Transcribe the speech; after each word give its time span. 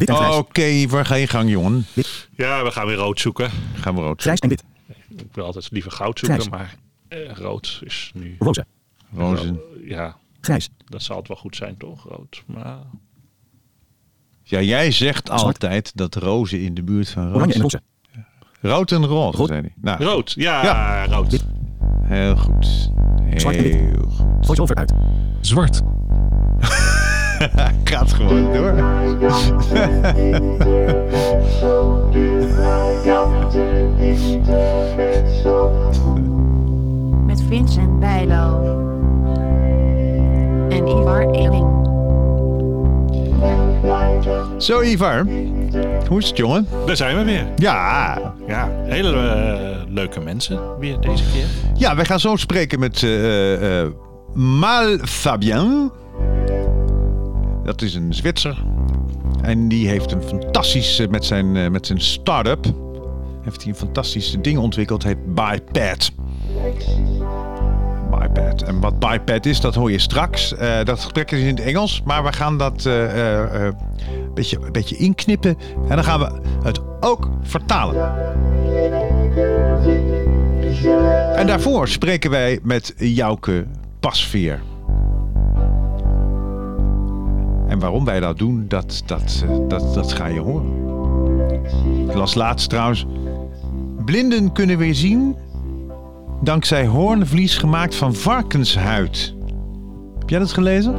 Wit 0.00 0.08
en 0.08 0.16
grijs. 0.16 0.36
Oké, 0.36 0.86
waar 0.88 1.06
ga 1.06 1.14
je 1.14 1.26
gang, 1.26 1.50
jongen? 1.50 1.86
Ja, 2.36 2.64
we 2.64 2.70
gaan 2.70 2.86
weer 2.86 2.96
rood 2.96 3.20
zoeken. 3.20 3.50
Gaan 3.74 3.94
we 3.94 4.00
rood. 4.00 4.20
Grijs 4.22 4.38
en 4.40 4.48
wit. 4.48 4.64
Ik 5.08 5.26
wil 5.32 5.44
altijd 5.44 5.70
liever 5.70 5.90
goud 5.90 6.18
zoeken, 6.18 6.40
Grijs. 6.40 6.50
maar 6.58 6.74
eh, 7.08 7.30
rood 7.36 7.80
is 7.84 8.10
nu... 8.14 8.36
Roze. 8.38 8.64
Rozen. 9.14 9.60
Ja, 9.84 10.16
Grijs. 10.40 10.68
dat 10.84 11.02
zal 11.02 11.16
het 11.16 11.28
wel 11.28 11.36
goed 11.36 11.56
zijn, 11.56 11.76
toch? 11.76 12.04
Rood. 12.08 12.42
Maar 12.46 12.78
Ja, 14.42 14.60
jij 14.60 14.90
zegt 14.90 15.26
Zwart. 15.26 15.44
altijd 15.62 15.92
dat 15.96 16.14
rozen 16.14 16.60
in 16.60 16.74
de 16.74 16.82
buurt 16.82 17.08
van 17.10 17.24
rood 17.26 17.34
Oranje 17.36 17.54
en 17.54 17.60
roze. 17.60 17.80
Rood 18.60 18.92
en 18.92 19.06
roze, 19.06 19.36
Rood. 19.36 19.48
zei 19.48 19.60
hij. 19.60 19.72
Nou, 19.80 20.02
rood, 20.04 20.32
ja, 20.32 20.62
Ja. 20.64 21.06
rood. 21.06 21.30
Wit. 21.30 21.44
heel 22.02 22.36
goed. 22.36 22.90
Zwart 23.36 23.56
en 23.56 23.62
wit. 23.62 23.74
Heel 23.74 24.08
goed. 24.08 24.46
Voice-over 24.46 24.74
uit. 24.76 24.92
Zwart. 25.40 25.80
Gaat 27.84 28.12
gewoon 28.12 28.52
door. 28.52 28.74
Met 37.26 37.42
Vincent 37.48 38.00
Bijlo. 38.00 38.62
En 40.68 40.86
Ivar 40.86 41.30
Eling. 41.30 41.78
Zo, 44.58 44.80
Ivar. 44.80 45.26
Hoe 46.08 46.18
is 46.18 46.28
het, 46.28 46.36
jongen? 46.36 46.66
Daar 46.86 46.96
zijn 46.96 47.16
we 47.16 47.24
weer. 47.24 47.46
Ja. 47.56 48.18
Ja, 48.46 48.68
hele 48.84 49.16
eh, 49.16 49.92
leuke 49.94 50.20
mensen 50.20 50.78
weer 50.78 51.00
deze 51.00 51.24
keer. 51.32 51.44
Ja, 51.74 51.96
wij 51.96 52.04
gaan 52.04 52.20
zo 52.20 52.36
spreken 52.36 52.78
met 52.78 53.02
eh, 53.02 53.80
eh, 53.80 53.88
Mal 54.34 54.98
Fabien. 54.98 55.90
Dat 57.70 57.82
is 57.82 57.94
een 57.94 58.14
Zwitser. 58.14 58.62
En 59.42 59.68
die 59.68 59.88
heeft 59.88 60.12
een 60.12 60.22
fantastische, 60.22 61.08
met 61.10 61.24
zijn, 61.24 61.56
eh, 61.56 61.68
met 61.68 61.86
zijn 61.86 62.00
start-up, 62.00 62.64
heeft 63.42 63.62
hij 63.62 63.72
een 63.72 63.78
fantastische 63.78 64.40
ding 64.40 64.58
ontwikkeld. 64.58 65.02
heet 65.02 65.34
BiPad. 65.34 66.10
BiPad. 68.10 68.62
En 68.62 68.80
wat 68.80 68.98
BiPad 68.98 69.46
is, 69.46 69.60
dat 69.60 69.74
hoor 69.74 69.90
je 69.90 69.98
straks. 69.98 70.54
Eh, 70.54 70.84
dat 70.84 71.00
gesprek 71.00 71.30
is 71.30 71.40
in 71.40 71.46
het 71.46 71.60
Engels, 71.60 72.02
maar 72.04 72.24
we 72.24 72.32
gaan 72.32 72.58
dat 72.58 72.86
eh, 72.86 73.04
eh, 73.04 73.54
eh, 73.54 73.64
een 73.64 74.34
beetje, 74.34 74.70
beetje 74.70 74.96
inknippen. 74.96 75.58
En 75.88 75.96
dan 75.96 76.04
gaan 76.04 76.20
we 76.20 76.30
het 76.62 76.80
ook 77.00 77.28
vertalen. 77.42 78.14
En 81.34 81.46
daarvoor 81.46 81.88
spreken 81.88 82.30
wij 82.30 82.58
met 82.62 82.94
Jouke 82.96 83.66
Pasveer. 84.00 84.69
Waarom 87.80 88.04
wij 88.04 88.20
dat 88.20 88.38
doen, 88.38 88.64
dat, 88.68 89.02
dat, 89.06 89.44
eh, 89.44 89.68
dat, 89.68 89.94
dat 89.94 90.12
ga 90.12 90.26
je 90.26 90.40
horen. 90.40 90.88
Ik 92.08 92.14
las 92.14 92.34
laatst 92.34 92.68
trouwens. 92.68 93.06
Blinden 94.04 94.52
kunnen 94.52 94.78
weer 94.78 94.94
zien 94.94 95.36
dankzij 96.42 96.86
hoornvlies 96.86 97.56
gemaakt 97.56 97.94
van 97.94 98.14
varkenshuid. 98.14 99.34
Heb 100.18 100.28
jij 100.28 100.38
dat 100.38 100.52
gelezen? 100.52 100.94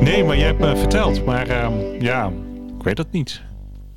Nee, 0.00 0.24
maar 0.24 0.36
jij 0.36 0.46
hebt 0.46 0.60
me 0.60 0.76
verteld. 0.76 1.24
Maar 1.24 1.48
ehm, 1.48 2.02
ja, 2.04 2.32
ik 2.78 2.82
weet 2.82 2.98
het 2.98 3.12
niet. 3.12 3.42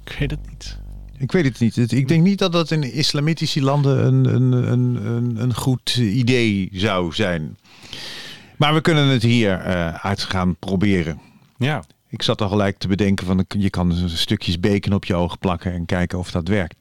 Ik 0.04 0.16
weet 0.20 0.32
het 0.32 0.50
niet. 0.50 0.80
Ik 1.18 1.32
weet 1.32 1.44
het 1.44 1.60
niet. 1.60 1.92
Ik 1.92 2.08
denk 2.08 2.24
niet 2.24 2.40
dat 2.40 2.52
dat 2.52 2.72
in 2.72 2.94
islamitische 2.94 3.62
landen 3.62 4.06
een, 4.06 4.36
een, 4.36 4.72
een, 4.72 5.06
een, 5.06 5.42
een 5.42 5.54
goed 5.54 5.96
idee 5.96 6.70
zou 6.72 7.14
zijn. 7.14 7.58
Maar 8.58 8.74
we 8.74 8.82
kunnen 8.82 9.08
het 9.08 9.24
hier 9.24 9.60
eh, 9.60 9.94
uit 9.94 10.22
gaan 10.22 10.56
proberen. 10.56 11.20
Ja, 11.58 11.84
Ik 12.12 12.22
zat 12.22 12.42
al 12.42 12.50
gelijk 12.50 12.78
te 12.78 12.88
bedenken 12.88 13.26
van 13.26 13.46
je 13.48 13.70
kan 13.70 14.10
stukjes 14.10 14.60
bacon 14.60 14.94
op 14.94 15.06
je 15.06 15.16
ogen 15.16 15.38
plakken 15.40 15.74
en 15.74 15.86
kijken 15.86 16.20
of 16.20 16.32
dat 16.32 16.48
werkt. 16.48 16.76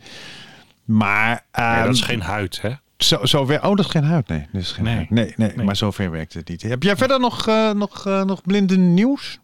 Maar 0.85 1.45
ehm, 1.51 1.85
dat 1.85 1.95
is 1.95 2.01
geen 2.03 2.21
huid, 2.23 2.61
hè? 2.63 2.71
zo, 2.99 3.25
zo 3.27 3.47
wer- 3.47 3.63
Oh, 3.65 3.77
dat 3.77 3.85
is 3.85 3.91
geen 3.91 4.05
huid. 4.05 4.29
Nee, 4.29 4.47
dat 4.53 4.61
is 4.61 4.73
geen 4.73 4.85
Nee. 4.85 4.95
huid. 4.95 5.11
Nee, 5.11 5.33
nee, 5.37 5.53
Nee. 5.57 5.67
maar 5.67 5.77
zover 5.77 6.11
werkt 6.11 6.35
het 6.35 6.49
niet. 6.49 6.63
Heb 6.63 6.83
jij 6.83 6.97
verder 6.97 7.21
nog, 7.21 7.47
eh, 7.47 7.71
nog, 7.71 8.07
eh, 8.07 8.23
nog 8.25 8.43
blinde 8.43 8.77
nieuws? 8.77 9.39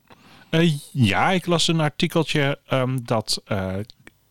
Eh, 0.51 0.73
ja, 0.93 1.31
ik 1.31 1.47
las 1.47 1.69
een 1.69 1.81
artikeltje 1.81 2.59
ehm, 2.67 2.99
dat 3.03 3.43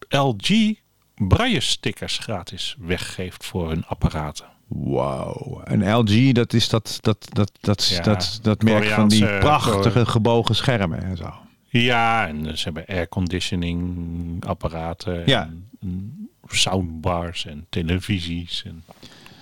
LG 0.09 0.73
braille 1.15 1.59
stickers 1.59 2.17
gratis 2.17 2.75
weggeeft 2.79 3.45
voor 3.45 3.69
hun 3.69 3.85
apparaten. 3.85 4.45
Wow. 4.67 5.61
En 5.63 5.91
LG, 5.93 6.31
dat 6.31 6.53
is 6.53 6.69
dat, 6.69 6.97
dat, 7.01 7.27
dat, 7.33 7.51
dat, 7.61 7.87
Ja, 7.87 8.01
dat, 8.01 8.39
dat 8.41 8.61
merk 8.61 8.85
van 8.85 9.07
die 9.07 9.37
prachtige 9.37 10.05
gebogen 10.05 10.55
schermen 10.55 11.03
en 11.03 11.17
zo. 11.17 11.33
Ja, 11.81 12.27
en 12.27 12.57
ze 12.57 12.63
hebben 12.63 12.85
airconditioning 12.85 14.45
apparaten. 14.45 15.23
Ja. 15.25 15.43
En, 15.43 15.69
en 15.81 16.29
soundbars 16.47 17.45
en 17.45 17.65
televisies 17.69 18.63
en 18.65 18.83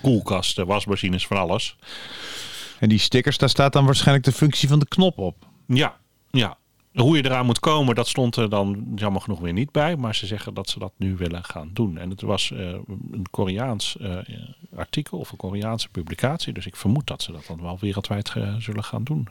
koelkasten, 0.02 0.66
wasmachines, 0.66 1.26
van 1.26 1.36
alles. 1.36 1.76
En 2.78 2.88
die 2.88 2.98
stickers, 2.98 3.38
daar 3.38 3.48
staat 3.48 3.72
dan 3.72 3.84
waarschijnlijk 3.84 4.24
de 4.24 4.32
functie 4.32 4.68
van 4.68 4.78
de 4.78 4.88
knop 4.88 5.18
op. 5.18 5.46
Ja, 5.66 5.96
ja. 6.30 6.56
Hoe 6.92 7.16
je 7.16 7.24
eraan 7.24 7.46
moet 7.46 7.60
komen, 7.60 7.94
dat 7.94 8.08
stond 8.08 8.36
er 8.36 8.50
dan 8.50 8.92
jammer 8.94 9.20
genoeg 9.20 9.40
weer 9.40 9.52
niet 9.52 9.72
bij. 9.72 9.96
Maar 9.96 10.14
ze 10.14 10.26
zeggen 10.26 10.54
dat 10.54 10.68
ze 10.68 10.78
dat 10.78 10.92
nu 10.96 11.16
willen 11.16 11.44
gaan 11.44 11.70
doen. 11.72 11.98
En 11.98 12.10
het 12.10 12.20
was 12.20 12.52
eh, 12.52 12.58
een 13.12 13.26
Koreaans 13.30 13.96
eh, 13.96 14.16
artikel 14.76 15.18
of 15.18 15.30
een 15.30 15.36
Koreaanse 15.36 15.88
publicatie. 15.88 16.52
Dus 16.52 16.66
ik 16.66 16.76
vermoed 16.76 17.06
dat 17.06 17.22
ze 17.22 17.32
dat 17.32 17.44
dan 17.46 17.62
wel 17.62 17.78
wereldwijd 17.80 18.32
eh, 18.34 18.54
zullen 18.58 18.84
gaan 18.84 19.04
doen. 19.04 19.28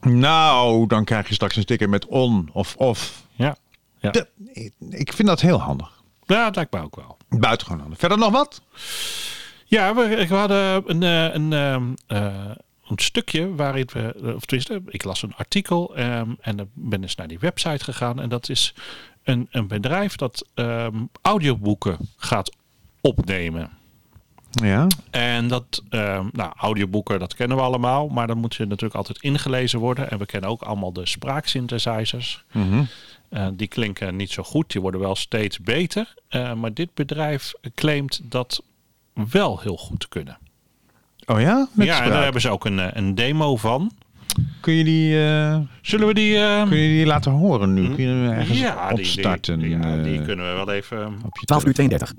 Nou, 0.00 0.86
dan 0.86 1.04
krijg 1.04 1.28
je 1.28 1.34
straks 1.34 1.56
een 1.56 1.62
sticker 1.62 1.88
met 1.88 2.06
on 2.06 2.50
of 2.52 2.76
off. 2.76 3.26
Ja, 3.32 3.56
ja. 3.98 4.10
De- 4.10 4.28
ik- 4.90 5.12
vind 5.12 5.28
dat 5.28 5.40
heel 5.40 5.60
handig. 5.60 6.02
ja 6.26 6.44
dat 6.44 6.54
lijkt 6.56 6.72
me 6.72 6.80
ook 6.80 6.96
wel. 6.96 7.16
Buitengewoon 7.28 7.80
handig. 7.80 7.98
Verder 7.98 8.18
nog 8.18 8.30
wat? 8.32 8.62
Ja, 9.64 9.94
we, 9.94 10.26
we 10.28 10.34
hadden 10.34 10.82
een, 10.86 11.02
eh, 11.02 11.34
een, 11.34 11.52
ehm, 11.52 11.92
eh, 12.06 12.50
een 12.88 12.98
stukje 12.98 13.54
waarin 13.54 13.88
we, 13.92 14.14
eh, 14.22 14.34
of 14.34 14.44
tenminste, 14.44 14.82
ik 14.86 15.04
las 15.04 15.22
een 15.22 15.34
artikel 15.36 15.96
ehm, 15.96 16.30
en 16.40 16.56
dan 16.56 16.68
ben 16.74 17.02
eens 17.02 17.14
naar 17.14 17.28
die 17.28 17.38
website 17.38 17.84
gegaan. 17.84 18.20
En 18.20 18.28
dat 18.28 18.48
is 18.48 18.74
een, 19.22 19.48
een 19.50 19.66
bedrijf 19.68 20.16
dat 20.16 20.46
ehm, 20.54 20.96
audioboeken 21.22 21.98
gaat 22.16 22.56
opnemen. 23.00 23.70
Ja. 24.50 24.86
En 25.10 25.48
dat, 25.48 25.82
ehm, 25.88 26.26
nou, 26.32 26.52
audioboeken, 26.56 27.18
dat 27.18 27.34
kennen 27.34 27.56
we 27.56 27.62
allemaal, 27.62 28.08
maar 28.08 28.26
dan 28.26 28.38
moet 28.38 28.54
je 28.54 28.64
natuurlijk 28.64 28.94
altijd 28.94 29.22
ingelezen 29.22 29.78
worden. 29.78 30.10
En 30.10 30.18
we 30.18 30.26
kennen 30.26 30.50
ook 30.50 30.62
allemaal 30.62 30.92
de 30.92 31.06
spraaksynthesizers. 31.06 32.44
Mhm. 32.52 32.82
Eh, 33.28 33.48
die 33.52 33.68
klinken 33.68 34.16
niet 34.16 34.30
zo 34.30 34.42
goed, 34.42 34.72
die 34.72 34.80
worden 34.80 35.00
wel 35.00 35.16
steeds 35.16 35.58
beter. 35.58 36.14
Eh, 36.28 36.54
maar 36.54 36.74
dit 36.74 36.94
bedrijf 36.94 37.52
claimt 37.74 38.20
dat 38.24 38.62
wel 39.30 39.60
heel 39.60 39.76
goed 39.76 40.00
te 40.00 40.08
kunnen. 40.08 40.38
Oh 41.26 41.40
ja? 41.40 41.68
Met 41.72 41.86
ja, 41.86 42.02
en 42.02 42.10
daar 42.10 42.22
hebben 42.22 42.40
ze 42.40 42.50
ook 42.50 42.64
een, 42.64 42.78
eh, 42.78 42.88
een 42.92 43.14
demo 43.14 43.56
van. 43.56 43.92
Kun 44.60 44.72
je 44.74 44.84
die, 44.84 45.24
eh, 45.26 45.58
Zullen 45.82 46.06
we 46.06 46.14
die... 46.14 46.38
eh, 46.38 46.68
kun 46.68 46.76
je 46.76 46.88
die 46.88 47.06
laten 47.06 47.32
horen 47.32 47.74
nu? 47.74 47.94
Kun 47.94 48.02
je 48.04 48.08
hem 48.08 48.30
ergens 48.30 48.58
ja, 48.58 48.88
die, 48.88 48.98
opstarten? 48.98 49.58
die, 49.58 49.70
ja, 49.70 49.96
die 50.02 50.18
eh, 50.18 50.24
kunnen 50.24 50.48
we 50.48 50.52
wel 50.64 50.70
even... 50.70 51.06
op 51.24 51.38
je 51.38 51.46
12 51.46 51.64
uur 51.64 51.72
32. 51.74 52.14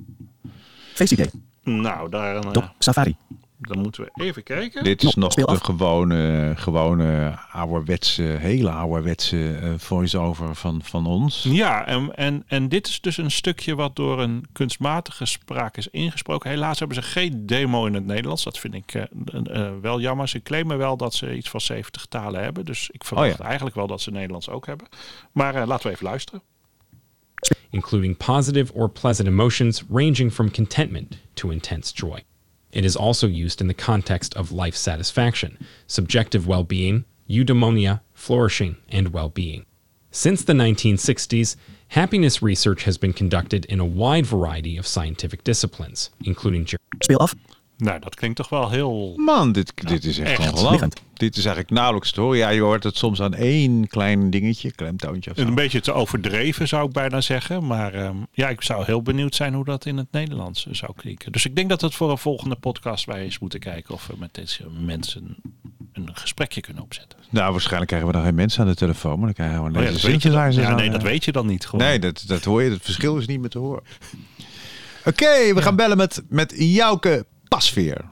Face 0.93 1.15
ID. 1.15 1.31
Nou, 1.63 2.09
daar, 2.09 2.35
eh, 2.35 2.51
Top. 2.51 2.73
Safari. 2.79 3.15
dan 3.57 3.79
moeten 3.79 4.03
we 4.03 4.23
even 4.23 4.43
kijken. 4.43 4.83
Dit 4.83 5.03
is 5.03 5.15
nog 5.15 5.33
de 5.33 5.45
af. 5.45 5.59
gewone, 5.61 6.53
gewone 6.55 7.37
ouderwetse, 7.51 8.21
hele 8.23 8.69
ouderwetse 8.71 9.55
eh, 9.55 9.69
voice-over 9.77 10.55
van, 10.55 10.81
van 10.83 11.05
ons. 11.05 11.43
Ja, 11.49 11.85
en, 11.85 12.15
en, 12.15 12.43
en 12.47 12.69
dit 12.69 12.87
is 12.87 13.01
dus 13.01 13.17
een 13.17 13.31
stukje 13.31 13.75
wat 13.75 13.95
door 13.95 14.21
een 14.21 14.45
kunstmatige 14.51 15.25
spraak 15.25 15.77
is 15.77 15.87
ingesproken. 15.87 16.49
Helaas 16.49 16.79
hebben 16.79 17.03
ze 17.03 17.09
geen 17.09 17.45
demo 17.45 17.85
in 17.85 17.93
het 17.93 18.05
Nederlands. 18.05 18.43
Dat 18.43 18.59
vind 18.59 18.73
ik 18.73 18.93
eh, 18.93 19.03
eh, 19.43 19.71
wel 19.81 19.99
jammer. 19.99 20.27
Ze 20.27 20.41
claimen 20.41 20.77
wel 20.77 20.97
dat 20.97 21.13
ze 21.13 21.35
iets 21.35 21.49
van 21.49 21.61
70 21.61 22.05
talen 22.05 22.43
hebben. 22.43 22.65
Dus 22.65 22.89
ik 22.91 23.03
verwacht 23.03 23.31
Oh 23.31 23.37
ja. 23.37 23.45
eigenlijk 23.45 23.75
wel 23.75 23.87
dat 23.87 24.01
ze 24.01 24.11
Nederlands 24.11 24.49
ook 24.49 24.65
hebben. 24.65 24.87
Maar 25.31 25.67
laten 25.67 25.87
we 25.87 25.93
even 25.93 26.05
luisteren. 26.05 26.41
Including 27.71 28.15
positive 28.15 28.71
or 28.75 28.89
pleasant 28.89 29.27
emotions 29.27 29.83
ranging 29.89 30.29
from 30.29 30.49
contentment 30.49 31.17
to 31.35 31.51
intense 31.51 31.91
joy. 31.91 32.23
It 32.71 32.85
is 32.85 32.95
also 32.95 33.27
used 33.27 33.61
in 33.61 33.67
the 33.67 33.73
context 33.73 34.33
of 34.35 34.51
life 34.51 34.75
satisfaction, 34.75 35.57
subjective 35.87 36.47
well 36.47 36.63
being, 36.63 37.05
eudaimonia, 37.29 38.01
flourishing, 38.13 38.77
and 38.89 39.13
well 39.13 39.29
being. 39.29 39.65
Since 40.11 40.43
the 40.43 40.53
1960s, 40.53 41.55
happiness 41.89 42.41
research 42.41 42.83
has 42.83 42.97
been 42.97 43.13
conducted 43.13 43.65
in 43.65 43.79
a 43.79 43.85
wide 43.85 44.25
variety 44.25 44.77
of 44.77 44.85
scientific 44.85 45.43
disciplines, 45.43 46.09
including 46.25 46.67
Speel 47.01 47.19
af. 47.19 47.33
Nou, 47.81 47.99
dat 47.99 48.15
klinkt 48.15 48.37
toch 48.37 48.49
wel 48.49 48.69
heel... 48.69 49.13
Man, 49.15 49.51
dit, 49.51 49.73
dit 49.87 50.05
is 50.05 50.19
echt, 50.19 50.39
echt. 50.39 50.51
ongelooflijk. 50.51 50.93
Dit 51.13 51.37
is 51.37 51.45
eigenlijk 51.45 51.75
nauwelijks 51.75 52.11
te 52.11 52.21
horen. 52.21 52.37
Ja, 52.37 52.49
je 52.49 52.61
hoort 52.61 52.83
het 52.83 52.97
soms 52.97 53.21
aan 53.21 53.33
één 53.33 53.87
klein 53.87 54.29
dingetje, 54.29 54.71
klemtoontje 54.71 55.31
of 55.31 55.37
zo. 55.37 55.43
Een 55.43 55.55
beetje 55.55 55.81
te 55.81 55.93
overdreven 55.93 56.67
zou 56.67 56.85
ik 56.87 56.93
bijna 56.93 57.21
zeggen. 57.21 57.67
Maar 57.67 57.93
ehm, 57.93 58.15
ja, 58.31 58.49
ik 58.49 58.61
zou 58.61 58.85
heel 58.85 59.01
benieuwd 59.01 59.35
zijn 59.35 59.53
hoe 59.53 59.65
dat 59.65 59.85
in 59.85 59.97
het 59.97 60.11
Nederlands 60.11 60.65
zou 60.71 60.93
klinken. 60.95 61.31
Dus 61.31 61.45
ik 61.45 61.55
denk 61.55 61.69
dat 61.69 61.81
het 61.81 61.95
voor 61.95 62.11
een 62.11 62.17
volgende 62.17 62.55
podcast 62.55 63.05
wij 63.05 63.21
eens 63.23 63.39
moeten 63.39 63.59
kijken 63.59 63.93
of 63.93 64.07
we 64.07 64.13
met 64.17 64.33
deze 64.33 64.63
mensen 64.69 65.37
een 65.93 66.07
een 66.07 66.17
gesprekje 66.17 66.61
kunnen 66.61 66.83
opzetten. 66.83 67.19
Nou, 67.29 67.51
waarschijnlijk 67.51 67.87
krijgen 67.87 68.09
we 68.09 68.15
dan 68.15 68.25
geen 68.25 68.35
mensen 68.35 68.61
aan 68.61 68.67
de 68.67 68.75
telefoon, 68.75 69.17
maar 69.17 69.25
dan 69.25 69.33
krijgen 69.33 69.55
we 69.55 69.61
Oh 69.61 69.67
gewoon 69.67 69.83
ja, 69.83 69.91
deze 69.91 70.01
dat 70.01 70.11
weet 70.11 70.21
je 70.21 70.29
dan. 70.29 70.37
synthesizers 70.37 70.65
Ja, 70.65 70.71
aan, 70.71 70.77
nee, 70.77 70.87
eh. 70.87 70.93
dat 70.93 71.01
weet 71.01 71.25
je 71.25 71.31
dan 71.31 71.47
niet. 71.47 71.65
Gewoon. 71.65 71.85
Nee, 71.85 71.99
dat, 71.99 72.23
dat 72.27 72.43
hoor 72.43 72.63
je. 72.63 72.69
Het 72.69 72.81
verschil 72.83 73.17
is 73.17 73.27
niet 73.27 73.39
meer 73.39 73.49
te 73.49 73.57
horen. 73.57 73.83
Oké, 75.05 75.53
we 75.53 75.61
gaan 75.61 75.75
bellen 75.75 75.97
met, 75.97 76.23
met 76.29 76.53
Jouke 76.57 77.25
Pasveer. 77.55 78.05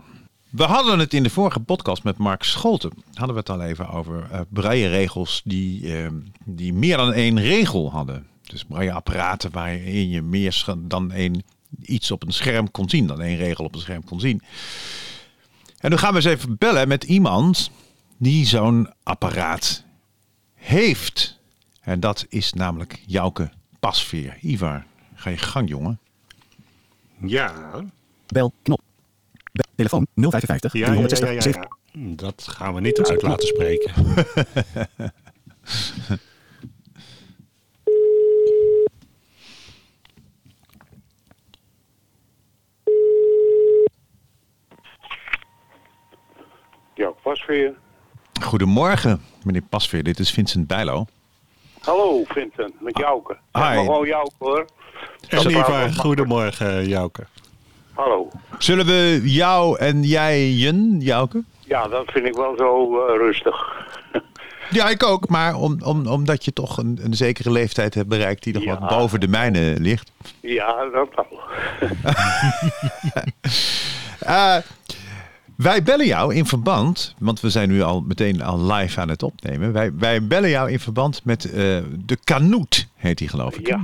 We 0.50 0.63
hadden 0.63 1.00
het 1.00 1.13
in 1.13 1.24
de 1.24 1.30
vorige 1.30 1.59
podcast 1.59 2.03
met 2.03 2.18
Mark 2.18 2.44
Scholten. 2.44 2.91
Hadden 3.13 3.36
we 3.36 3.39
het 3.39 3.50
al 3.50 3.62
even 3.62 3.89
over 3.89 4.27
eh 4.31 4.39
braille-regels 4.50 5.41
die, 5.45 5.97
eh, 5.97 6.12
die 6.45 6.74
meer 6.74 6.97
dan 6.97 7.13
één 7.13 7.39
regel 7.39 7.91
hadden. 7.91 8.27
Dus 8.41 8.63
braille-apparaten 8.63 9.51
waarin 9.51 10.09
je 10.09 10.21
meer 10.21 10.65
dan 10.77 11.12
één 11.12 11.44
iets 11.81 12.12
op 12.12 12.25
een 12.25 12.33
scherm 12.33 12.71
kon 12.71 12.89
zien. 12.89 13.07
Dan 13.07 13.21
één 13.21 13.38
regel 13.38 13.65
op 13.65 13.75
een 13.75 13.81
scherm 13.81 14.03
kon 14.03 14.19
zien. 14.19 14.41
En 15.77 15.89
nu 15.89 15.97
gaan 15.97 16.09
we 16.09 16.15
eens 16.15 16.25
even 16.25 16.57
bellen 16.57 16.88
met 16.88 17.03
iemand 17.03 17.71
die 18.18 18.45
zo'n 18.45 18.94
apparaat 19.03 19.83
heeft. 20.53 21.39
En 21.81 22.00
dat 22.00 22.25
is 22.30 22.53
namelijk 22.53 23.03
Jouke 23.06 23.51
Pasveer. 23.80 24.38
Ivar, 24.41 24.86
ga 25.15 25.30
je 25.30 25.38
gang, 25.38 25.69
jongen. 25.69 26.00
Ja, 27.21 27.53
Bel. 28.33 28.53
Knop. 28.62 28.78
Telefoon 29.79 30.07
055 30.15 30.73
ja, 30.73 30.79
ja, 30.79 30.93
ja, 30.93 31.07
360 31.07 31.55
ja, 31.55 31.61
ja. 31.91 32.15
Dat 32.15 32.47
gaan 32.49 32.73
we 32.73 32.81
niet 32.81 33.01
uit 33.09 33.21
laten 33.21 33.47
spreken. 33.47 33.91
Ja, 46.95 47.09
Pasveer. 47.23 47.73
Goedemorgen, 48.41 49.21
meneer 49.43 49.61
Pasveer. 49.61 50.03
Dit 50.03 50.19
is 50.19 50.31
Vincent 50.31 50.67
Bijlo. 50.67 51.05
Hallo 51.81 52.23
Vincent, 52.27 52.81
met 52.81 52.97
Jouke. 52.97 53.37
Hi. 53.51 53.61
Gewoon 53.77 54.07
Jouke 54.07 54.33
hoor. 54.37 54.65
We- 55.29 55.91
goedemorgen 55.97 56.87
Jouke. 56.87 57.25
Hallo. 58.00 58.30
Zullen 58.57 58.86
we 58.86 59.22
jou 59.24 59.78
en 59.80 60.04
jij, 60.04 60.51
Jen, 60.51 61.00
Jouke? 61.00 61.44
Ja, 61.60 61.88
dat 61.88 62.12
vind 62.12 62.25
ik 62.25 62.34
wel 62.36 62.54
zo 62.57 63.00
eh, 63.07 63.18
rustig. 63.18 63.56
Ja, 64.69 64.90
ik 64.90 65.04
ook. 65.04 65.30
Maar 65.30 65.56
om, 65.56 65.78
om, 65.84 66.07
omdat 66.07 66.46
je 66.46 66.54
toch 66.54 66.78
een, 66.78 67.00
een 67.04 67.13
zekere 67.13 67.51
leeftijd 67.51 67.94
hebt 67.94 68.07
bereikt 68.07 68.44
die 68.44 68.54
nog 68.54 68.63
Ja. 68.63 68.80
wat 68.80 68.90
boven 68.90 69.19
de 69.19 69.28
mijne 69.28 69.75
ligt. 69.80 70.12
ja, 70.40 70.86
dat 70.94 71.07
wel. 71.16 71.40
Eh, 74.19 74.56
wij 75.56 75.84
bellen 75.84 76.06
jou 76.06 76.36
in 76.36 76.46
verband, 76.46 77.16
want 77.19 77.40
we 77.40 77.50
zijn 77.50 77.69
nu 77.69 77.81
al 77.81 78.01
meteen 78.01 78.42
al 78.42 78.66
live 78.74 79.00
aan 79.00 79.10
het 79.10 79.24
opnemen. 79.24 79.72
Wij, 79.74 79.92
wij 79.96 80.24
bellen 80.28 80.50
jou 80.50 80.72
in 80.72 80.80
verband 80.80 81.22
met 81.25 81.46
eh, 81.46 81.51
de 82.06 82.18
Kanoet, 82.24 82.88
heet 82.96 83.18
die 83.18 83.28
geloof 83.28 83.57
ik. 83.57 83.68
Ja. 83.68 83.80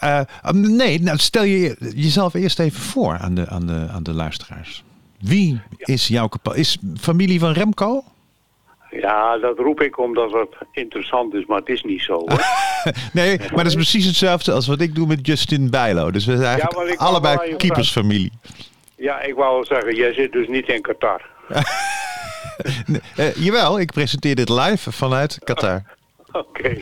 Eh, 0.00 0.20
nee, 0.52 1.00
nou 1.02 1.18
stel 1.18 1.42
je 1.42 1.76
jezelf 1.94 2.34
eerst 2.34 2.58
even 2.58 2.80
voor 2.80 3.18
aan 3.18 3.34
de, 3.34 3.48
aan 3.48 3.66
de, 3.66 3.86
aan 3.92 4.02
de 4.02 4.12
luisteraars. 4.12 4.84
Wie 5.20 5.60
is 5.78 6.12
Pa- 6.42 6.54
Is 6.54 6.78
familie 7.00 7.38
van 7.40 7.52
Remco? 7.52 8.04
Ja, 8.90 9.38
dat 9.38 9.58
roep 9.58 9.80
ik 9.80 9.98
omdat 9.98 10.32
het 10.32 10.48
interessant 10.72 11.34
is, 11.34 11.46
maar 11.46 11.58
het 11.58 11.68
is 11.68 11.82
niet 11.82 12.00
zo 12.02 12.12
hoor. 12.12 12.44
Nee, 13.12 13.38
maar 13.38 13.56
dat 13.56 13.66
is 13.66 13.74
precies 13.74 14.06
hetzelfde 14.06 14.52
als 14.52 14.66
wat 14.66 14.80
ik 14.80 14.94
doe 14.94 15.06
met 15.06 15.26
Justin 15.26 15.70
Bijlo. 15.70 16.10
Dus 16.10 16.24
we 16.26 16.36
zijn 16.36 16.46
eigenlijk 16.60 17.00
allebei 17.00 17.56
keepersfamilie. 17.56 18.32
ja, 18.96 19.20
ik 19.20 19.34
wou 19.34 19.54
wel 19.54 19.64
zeggen, 19.64 19.96
jij 19.96 20.12
zit 20.12 20.32
dus 20.32 20.48
niet 20.48 20.68
in 20.68 20.80
Qatar. 20.82 21.22
Eh, 23.16 23.34
jawel, 23.36 23.80
ik 23.80 23.92
presenteer 23.92 24.34
dit 24.34 24.48
live 24.48 24.92
vanuit 24.92 25.38
Qatar. 25.44 25.82
Oké. 26.32 26.76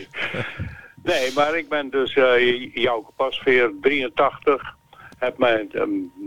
Nee, 1.09 1.33
maar 1.35 1.57
ik 1.57 1.69
ben 1.69 1.89
dus 1.89 2.15
eh 2.15 2.73
Jouke 2.73 3.11
Pasveer, 3.15 3.71
83. 3.81 4.75
Heb 5.17 5.37
mijn 5.37 5.71
eh, 5.71 5.83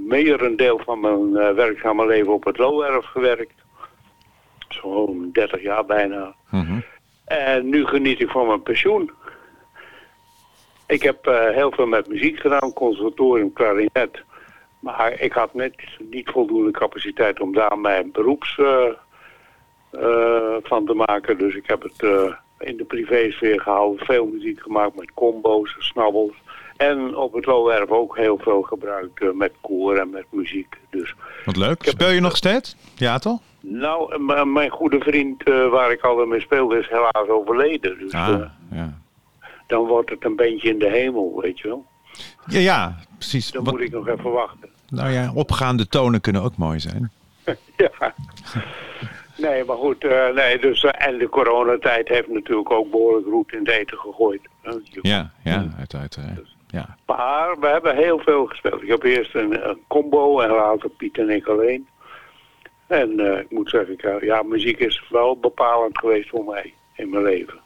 merendeel 0.06 0.80
van 0.84 1.00
mijn 1.00 1.36
eh, 1.36 1.54
werkzame 1.54 2.06
leven 2.06 2.32
op 2.32 2.44
het 2.44 2.58
Loowerf 2.58 3.04
gewerkt. 3.04 3.54
Zo'n 4.68 5.30
30 5.32 5.62
jaar 5.62 5.84
bijna. 5.84 6.34
Mhm. 6.50 6.80
En 7.24 7.68
nu 7.68 7.86
geniet 7.86 8.20
ik 8.20 8.30
van 8.30 8.46
mijn 8.46 8.62
pensioen. 8.62 9.10
Ik 10.86 11.02
heb 11.02 11.26
eh, 11.26 11.50
heel 11.50 11.72
veel 11.72 11.86
met 11.86 12.08
muziek 12.08 12.40
gedaan, 12.40 12.72
conservatorium, 12.72 13.52
klarinet. 13.52 14.22
Maar 14.80 15.20
ik 15.20 15.32
had 15.32 15.54
net 15.54 15.74
niet 15.98 16.30
voldoende 16.30 16.70
capaciteit 16.70 17.40
om 17.40 17.54
daar 17.54 17.78
mijn 17.78 18.12
beroeps 18.12 18.54
van 20.62 20.86
te 20.86 20.94
maken. 21.06 21.38
Dus 21.38 21.54
ik 21.54 21.66
heb 21.66 21.82
het 21.82 22.02
in 22.62 22.76
de 22.76 22.84
privésfeer 22.84 23.60
gehouden. 23.60 24.06
Veel 24.06 24.26
muziek 24.26 24.60
gemaakt 24.60 24.96
met 24.96 25.10
combo's, 25.14 25.76
snabbels. 25.78 26.32
En 26.76 27.16
op 27.16 27.32
het 27.32 27.46
Loowerf 27.46 27.88
ook 27.90 28.16
heel 28.16 28.38
veel 28.38 28.62
gebruikt 28.62 29.20
eh, 29.22 29.28
met 29.30 29.52
koor 29.60 29.96
en 29.96 30.10
met 30.10 30.24
muziek. 30.30 30.76
Dus 30.90 31.14
Wat 31.44 31.56
leuk. 31.56 31.82
Speel 31.84 32.10
je 32.10 32.20
nog 32.20 32.36
steeds? 32.36 32.76
Ja, 32.96 33.18
toch? 33.18 33.40
nou, 33.60 34.18
mijn 34.46 34.70
goede 34.70 35.00
vriend 35.00 35.42
eh, 35.42 35.68
waar 35.68 35.92
ik 35.92 36.00
altijd 36.02 36.28
mee 36.28 36.40
speelde 36.40 36.78
is 36.78 36.88
helaas 36.88 37.28
overleden. 37.28 37.98
Dus 37.98 38.12
Ah, 38.12 38.40
ja. 38.70 38.98
dan 39.66 39.86
wordt 39.86 40.10
het 40.10 40.24
een 40.24 40.36
beetje 40.36 40.68
in 40.68 40.78
de 40.78 40.88
hemel, 40.90 41.40
weet 41.40 41.58
je 41.58 41.68
wel. 41.68 41.86
Ja, 42.46 42.58
ja, 42.58 42.96
precies. 43.18 43.50
Dan 43.50 43.64
Wat- 43.64 43.72
moet 43.72 43.82
ik 43.82 43.90
nog 43.92 44.08
even 44.08 44.30
wachten. 44.30 44.68
nou 44.88 45.10
ja, 45.10 45.32
opgaande 45.34 45.88
tonen 45.88 46.20
kunnen 46.20 46.42
ook 46.42 46.56
mooi 46.56 46.80
zijn. 46.80 47.10
ja. 47.76 48.14
Nee, 49.50 49.64
maar 49.64 49.76
goed. 49.76 50.04
eh, 50.04 50.28
nee, 50.34 50.58
dus, 50.58 50.84
eh, 50.84 51.06
en 51.08 51.18
de 51.18 51.28
coronatijd 51.28 52.08
heeft 52.08 52.28
natuurlijk 52.28 52.70
ook 52.70 52.90
behoorlijk 52.90 53.26
roet 53.26 53.52
in 53.52 53.58
het 53.58 53.68
eten 53.68 53.98
gegooid. 53.98 54.40
Eh, 54.62 54.72
Ja, 55.02 55.30
ja, 55.44 55.66
uit, 55.78 55.94
uiteraard. 55.94 56.54
Ja. 56.68 56.96
Maar 57.06 57.58
we 57.60 57.66
hebben 57.66 57.96
heel 57.96 58.18
veel 58.18 58.46
gespeeld. 58.46 58.82
Ik 58.82 58.88
heb 58.88 59.02
eerst 59.02 59.34
een, 59.34 59.68
een 59.68 59.78
combo 59.88 60.40
en 60.40 60.50
later 60.50 60.90
Piet 60.90 61.18
en 61.18 61.30
ik 61.30 61.46
alleen. 61.46 61.86
En 62.86 63.20
eh, 63.20 63.40
ik 63.40 63.50
moet 63.50 63.70
zeggen, 63.70 63.92
ik, 63.92 64.02
eh, 64.02 64.20
ja, 64.20 64.42
muziek 64.42 64.78
is 64.78 65.02
wel 65.10 65.38
bepalend 65.38 65.98
geweest 65.98 66.28
voor 66.28 66.44
mij 66.44 66.74
in 66.96 67.10
mijn 67.10 67.22
leven. 67.24 67.60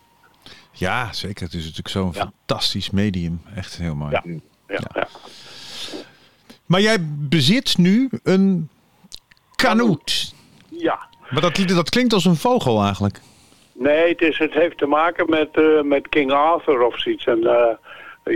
ja, 0.72 1.12
zeker. 1.12 1.44
Het 1.44 1.52
is 1.54 1.60
natuurlijk 1.62 1.88
zo'n 1.88 2.10
Ja. 2.14 2.20
fantastisch 2.20 2.90
medium. 2.90 3.40
Echt 3.56 3.76
heel 3.76 3.94
mooi. 3.94 4.10
Ja, 4.10 4.22
ja, 4.68 4.80
ja. 4.94 5.08
Maar 6.66 6.80
jij 6.80 6.96
bezit 7.28 7.78
nu 7.78 8.10
een 8.22 8.68
kanoet. 9.56 10.34
ja. 10.68 10.98
Maar 11.30 11.40
dat, 11.40 11.56
dat 11.66 11.90
klinkt 11.90 12.12
als 12.12 12.24
een 12.24 12.36
vogel 12.36 12.82
eigenlijk. 12.82 13.20
Nee, 13.72 14.08
het, 14.08 14.20
is, 14.20 14.38
het 14.38 14.52
heeft 14.52 14.78
te 14.78 14.86
maken 14.86 15.30
met, 15.30 15.48
eh, 15.52 15.82
met 15.82 16.08
King 16.08 16.32
Arthur 16.32 16.82
of 16.82 16.98
zoiets. 16.98 17.26
En 17.26 17.44
eh, 17.44 17.74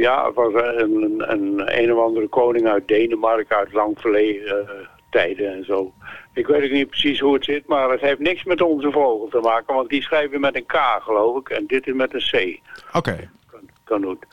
ja, 0.00 0.26
het 0.26 0.34
was 0.34 0.52
een, 0.54 1.02
een, 1.02 1.32
een, 1.32 1.78
een 1.82 1.92
of 1.92 2.04
andere 2.04 2.28
koning 2.28 2.66
uit 2.66 2.88
Denemarken 2.88 3.56
uit 3.56 3.72
lang 3.72 4.00
verleden 4.00 4.68
eh, 4.68 4.74
tijden 5.10 5.52
en 5.52 5.64
zo. 5.64 5.92
Ik 6.34 6.46
weet 6.46 6.64
ook 6.64 6.70
niet 6.70 6.88
precies 6.88 7.20
hoe 7.20 7.34
het 7.34 7.44
zit, 7.44 7.66
maar 7.66 7.90
het 7.90 8.00
heeft 8.00 8.18
niks 8.18 8.44
met 8.44 8.62
onze 8.62 8.90
vogel 8.90 9.28
te 9.30 9.40
maken. 9.40 9.74
Want 9.74 9.88
die 9.88 10.02
schrijven 10.02 10.40
met 10.40 10.56
een 10.56 10.66
K, 10.66 10.76
geloof 11.00 11.38
ik. 11.38 11.48
En 11.48 11.64
dit 11.66 11.86
is 11.86 11.94
met 11.94 12.14
een 12.14 12.20
C. 12.30 12.60
Oké. 12.96 13.30
Kan, 13.50 13.60
kanoet. 13.84 14.26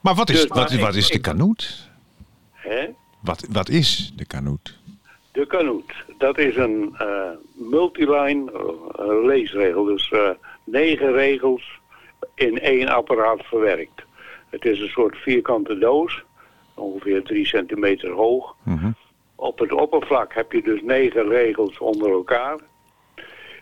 Maar 0.00 0.14
wat 0.14 0.30
is, 0.30 0.40
Dus, 0.40 0.48
wat, 0.48 0.74
wat 0.74 0.94
is 0.94 1.08
de 1.08 1.20
kanoet? 1.20 1.90
Hè? 2.52 2.86
Wat, 3.20 3.46
wat 3.50 3.68
is 3.68 4.12
de 4.16 4.26
kanoet? 4.26 4.78
De 5.34 5.46
kanoet, 5.46 6.04
dat 6.18 6.38
is 6.38 6.56
een 6.56 6.94
eh, 6.98 7.30
multiline 7.52 8.52
eh, 8.52 9.24
leesregel. 9.24 9.84
Dus 9.84 10.10
eh, 10.10 10.30
negen 10.64 11.12
regels 11.12 11.80
in 12.34 12.60
één 12.60 12.88
apparaat 12.88 13.44
verwerkt. 13.44 14.02
Het 14.50 14.64
is 14.64 14.80
een 14.80 14.88
soort 14.88 15.16
vierkante 15.16 15.78
doos, 15.78 16.22
ongeveer 16.74 17.22
drie 17.22 17.46
centimeter 17.46 18.10
hoog. 18.10 18.56
Mhm. 18.62 18.90
Op 19.34 19.58
het 19.58 19.72
oppervlak 19.72 20.34
heb 20.34 20.52
je 20.52 20.62
dus 20.62 20.82
negen 20.82 21.28
regels 21.28 21.78
onder 21.78 22.10
elkaar. 22.10 22.58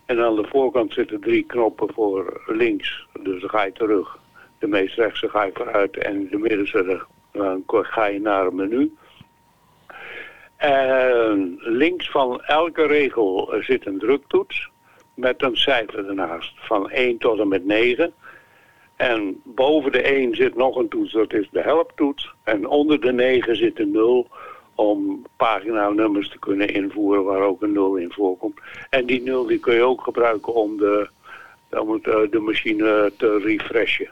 En 0.06 0.20
aan 0.20 0.36
de 0.36 0.46
voorkant 0.48 0.92
zitten 0.92 1.20
drie 1.20 1.44
knoppen 1.44 1.92
voor 1.94 2.42
links, 2.46 3.06
dus 3.22 3.40
dan 3.40 3.50
ga 3.50 3.64
je 3.64 3.72
terug. 3.72 4.18
De 4.58 4.66
meest 4.66 4.96
rechtse 4.96 5.28
ga 5.28 5.44
je 5.44 5.50
vooruit 5.54 5.96
en 5.96 6.28
de 6.28 6.38
middenste 6.38 7.06
dan 7.32 7.62
ga 7.66 8.06
je 8.06 8.20
naar 8.20 8.46
een 8.46 8.54
menu. 8.54 8.92
En 10.62 11.56
links 11.58 12.10
van 12.10 12.42
elke 12.42 12.86
regel 12.86 13.54
zit 13.60 13.86
een 13.86 13.98
druktoets 13.98 14.68
met 15.14 15.42
een 15.42 15.56
cijfer 15.56 16.08
ernaast 16.08 16.52
van 16.56 16.90
1 16.90 17.18
tot 17.18 17.38
en 17.38 17.48
met 17.48 17.64
9. 17.64 18.12
En 18.96 19.40
boven 19.44 19.92
de 19.92 20.02
1 20.02 20.34
zit 20.34 20.56
nog 20.56 20.76
een 20.76 20.88
toets, 20.88 21.12
dat 21.12 21.32
is 21.32 21.48
de 21.50 21.60
helptoets. 21.60 22.34
En 22.44 22.66
onder 22.66 23.00
de 23.00 23.12
9 23.12 23.56
zit 23.56 23.80
een 23.80 23.90
0 23.90 24.28
om 24.74 25.26
paginanummers 25.36 26.28
te 26.28 26.38
kunnen 26.38 26.68
invoeren 26.68 27.24
waar 27.24 27.40
ook 27.40 27.62
een 27.62 27.72
0 27.72 27.96
in 27.96 28.12
voorkomt. 28.12 28.60
En 28.90 29.06
die 29.06 29.22
0 29.22 29.46
die 29.46 29.58
kun 29.58 29.74
je 29.74 29.82
ook 29.82 30.02
gebruiken 30.02 30.54
om 30.54 30.76
de, 30.76 31.08
om 31.70 31.94
eh, 32.02 32.30
de 32.30 32.40
machine 32.40 33.12
te 33.16 33.38
refreshen. 33.38 34.10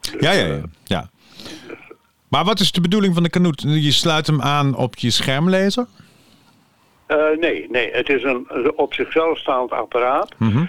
Dus, 0.00 0.20
Ja, 0.20 0.32
ja, 0.32 0.44
eh, 0.44 0.48
ja, 0.48 0.64
ja. 0.84 1.10
Maar 2.32 2.44
wat 2.44 2.60
is 2.60 2.72
de 2.72 2.80
bedoeling 2.80 3.14
van 3.14 3.22
de 3.22 3.30
kanoet? 3.30 3.62
Je 3.66 3.92
sluit 3.92 4.26
hem 4.26 4.40
aan 4.40 4.76
op 4.76 4.94
je 4.94 5.10
schermlezer? 5.10 5.86
Eh, 7.06 7.30
nee, 7.38 7.66
nee, 7.70 7.90
het 7.92 8.08
is 8.08 8.22
een 8.22 8.72
op 8.76 8.94
zichzelf 8.94 9.38
staand 9.38 9.70
apparaat. 9.70 10.34
Mhm. 10.38 10.64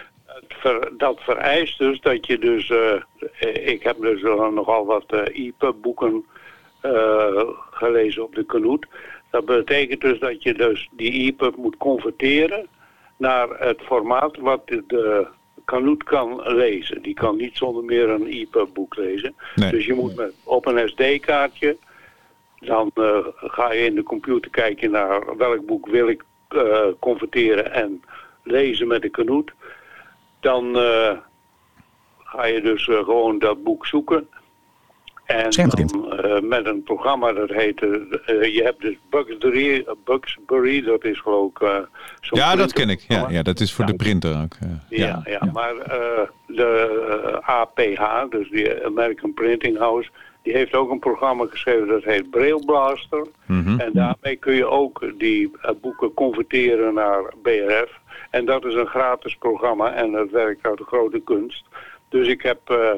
Ver- 0.47 0.91
dat 0.97 1.19
vereist 1.21 1.77
dus 1.77 2.01
dat 2.01 2.25
je 2.25 2.37
dus... 2.39 2.69
eh, 2.69 3.67
ik 3.67 3.83
heb 3.83 4.01
dus 4.01 4.21
nogal 4.53 4.85
wat 4.85 5.03
eh 5.07 5.45
EPUB-boeken 5.45 6.25
eh, 6.81 7.43
gelezen 7.71 8.23
op 8.23 8.35
de 8.35 8.45
Kanoet. 8.45 8.87
Dat 9.31 9.45
betekent 9.45 10.01
dus 10.01 10.19
dat 10.19 10.43
je 10.43 10.53
dus 10.53 10.89
die 10.91 11.11
EPUB 11.11 11.55
moet 11.55 11.77
converteren 11.77 12.67
naar 13.17 13.47
het 13.49 13.81
formaat 13.81 14.37
wat 14.37 14.67
de, 14.67 15.27
Kanoet 15.65 16.03
kan 16.03 16.41
lezen. 16.43 17.01
Die 17.01 17.13
kan 17.13 17.35
niet 17.35 17.57
zonder 17.57 17.83
meer 17.83 18.09
een 18.09 18.27
EPUB-boek 18.27 18.95
lezen. 18.95 19.35
Nee. 19.55 19.71
Dus 19.71 19.85
je 19.85 19.93
moet 19.93 20.15
met, 20.15 20.33
op 20.43 20.65
een 20.65 20.89
SD-kaartje... 20.89 21.77
Dan 22.65 22.91
eh, 22.93 23.17
ga 23.35 23.73
je 23.73 23.85
in 23.85 23.95
de 23.95 24.03
computer 24.03 24.51
kijken 24.51 24.91
naar 24.91 25.37
welk 25.37 25.65
boek 25.65 25.87
wil 25.87 26.07
ik 26.07 26.23
eh, 26.47 26.85
converteren 26.99 27.73
en 27.73 28.03
lezen 28.43 28.87
met 28.87 29.01
de 29.01 29.09
Kanoet. 29.09 29.53
Dan 30.39 30.77
eh, 30.77 31.17
ga 32.17 32.45
je 32.45 32.61
dus 32.61 32.83
gewoon 32.83 33.39
dat 33.39 33.63
boek 33.63 33.85
zoeken. 33.85 34.27
En 35.25 35.49
dan, 35.49 36.19
eh, 36.19 36.39
met 36.41 36.65
een 36.65 36.83
programma 36.83 37.33
dat 37.33 37.49
heet... 37.49 37.81
eh, 37.81 38.53
je 38.55 38.61
hebt 38.63 38.81
dus 38.81 38.95
Bugsbury, 39.09 39.85
Bugsbury 40.05 40.81
dat 40.81 41.03
is 41.03 41.19
geloof 41.19 41.49
ik... 41.49 41.59
eh, 41.61 41.77
Ja, 42.21 42.55
dat 42.55 42.73
ken 42.73 42.89
ik. 42.89 43.05
Ja, 43.07 43.29
ja, 43.29 43.41
dat 43.41 43.59
is 43.59 43.73
voor 43.73 43.85
de 43.85 43.95
printer 43.95 44.41
ook. 44.43 44.55
Ja, 44.89 45.21
ja, 45.25 45.49
maar 45.53 45.77
eh, 45.77 46.21
de 46.47 47.39
APH, 47.41 48.29
dus 48.29 48.49
die 48.49 48.85
American 48.85 49.33
Printing 49.33 49.77
House, 49.77 50.09
die 50.41 50.53
heeft 50.53 50.73
ook 50.73 50.91
een 50.91 50.99
programma 50.99 51.45
geschreven 51.49 51.87
dat 51.87 52.03
heet 52.03 52.29
Braille 52.29 52.65
Blaster. 52.65 53.27
Mhm. 53.45 53.79
En 53.79 53.89
daarmee 53.93 54.35
kun 54.35 54.53
je 54.55 54.65
ook 54.67 55.11
die 55.17 55.51
boeken 55.81 56.13
converteren 56.13 56.93
naar 56.93 57.33
BRF. 57.41 57.99
En 58.29 58.45
dat 58.45 58.65
is 58.65 58.73
een 58.73 58.87
gratis 58.87 59.35
programma 59.35 59.93
en 59.93 60.11
dat 60.11 60.29
werkt 60.29 60.65
uit 60.65 60.77
de 60.77 60.83
grote 60.83 61.19
kunst. 61.19 61.63
Dus 62.09 62.27
ik 62.27 62.41
heb, 62.41 62.59
eh, 62.69 62.91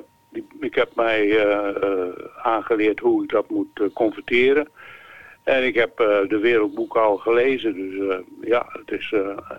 ik 0.59 0.75
heb 0.75 0.95
mij 0.95 1.21
eh, 1.21 1.83
eh, 1.83 2.07
aangeleerd 2.41 2.99
hoe 2.99 3.23
ik 3.23 3.29
dat 3.29 3.49
moet 3.49 3.79
eh, 3.79 3.85
converteren. 3.93 4.67
En 5.43 5.65
ik 5.65 5.75
heb 5.75 5.97
de 6.27 6.39
wereldboeken 6.41 7.01
al 7.01 7.17
gelezen. 7.17 7.73
Dus 7.73 8.19
ja, 8.41 8.65
het 8.67 8.91
is, 8.91 9.13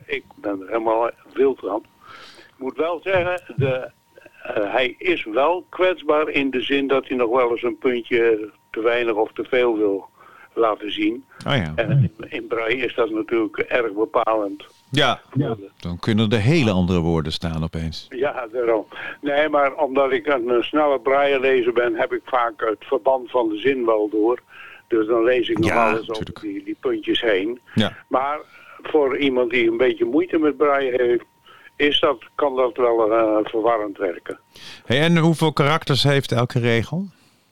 ik 0.07 0.25
ben 0.37 0.61
er 0.61 0.67
helemaal 0.67 1.11
wild 1.33 1.59
van. 1.59 1.85
Ik 2.37 2.59
moet 2.59 2.77
wel 2.77 3.01
zeggen, 3.03 3.55
de, 3.57 3.91
hij 4.47 4.95
is 4.99 5.25
wel 5.25 5.67
kwetsbaar 5.69 6.29
in 6.29 6.51
de 6.51 6.61
zin 6.61 6.87
dat 6.87 7.09
hij 7.09 7.17
nog 7.17 7.31
wel 7.31 7.51
eens 7.51 7.63
een 7.63 7.79
puntje 7.79 8.51
te 8.71 8.81
weinig 8.81 9.15
of 9.15 9.33
te 9.33 9.45
veel 9.45 9.77
wil 9.77 10.09
laten 10.55 10.93
zien. 10.93 11.25
Oh 11.47 11.57
ja. 11.57 11.73
En 11.77 11.91
in, 11.91 12.31
in 12.31 12.47
braille 12.47 12.85
is 12.85 12.95
dat 12.95 13.11
natuurlijk 13.11 13.59
erg 13.59 13.93
bepalend. 13.93 14.67
Ja, 14.91 15.21
dan 15.77 15.99
kunnen 15.99 16.31
er 16.31 16.41
hele 16.41 16.71
andere 16.71 17.01
woorden 17.01 17.33
staan 17.33 17.63
opeens. 17.63 18.07
Ja, 18.09 18.47
daarom. 18.53 18.87
Nee, 19.21 19.49
maar 19.49 19.75
omdat 19.75 20.13
ik 20.13 20.27
een, 20.27 20.63
snelle 20.63 21.01
braille 21.01 21.41
lezer 21.41 21.73
ben, 21.73 21.95
heb 21.95 22.13
ik 22.13 22.21
vaak 22.25 22.53
het 22.57 22.85
verband 22.85 23.31
van 23.31 23.49
de 23.49 23.59
zin 23.59 23.85
wel 23.85 24.09
door. 24.09 24.41
Dus 24.89 25.07
dan 25.07 25.25
lees 25.25 25.49
ik 25.49 25.59
nog 25.59 25.69
Ja, 25.69 25.91
alles 25.91 26.11
over 26.11 26.41
die, 26.41 26.65
die 26.65 26.77
puntjes 26.81 27.21
heen. 27.21 27.61
Ja. 27.75 27.97
Maar 28.09 28.41
voor 28.83 29.19
iemand 29.19 29.51
die 29.51 29.71
een 29.71 29.77
beetje 29.77 30.05
moeite 30.05 30.39
met 30.39 30.57
braille 30.57 31.03
heeft, 31.03 31.25
is 31.77 32.01
dat, 32.01 32.25
kan 32.35 32.57
dat 32.57 32.77
wel 32.77 33.13
eh, 33.13 33.39
verwarrend 33.43 33.99
werken. 33.99 34.39
Hey, 34.85 35.01
en 35.01 35.17
hoeveel 35.17 35.53
karakters 35.53 36.03
heeft 36.03 36.33
elke 36.33 36.59
regel? 36.59 37.07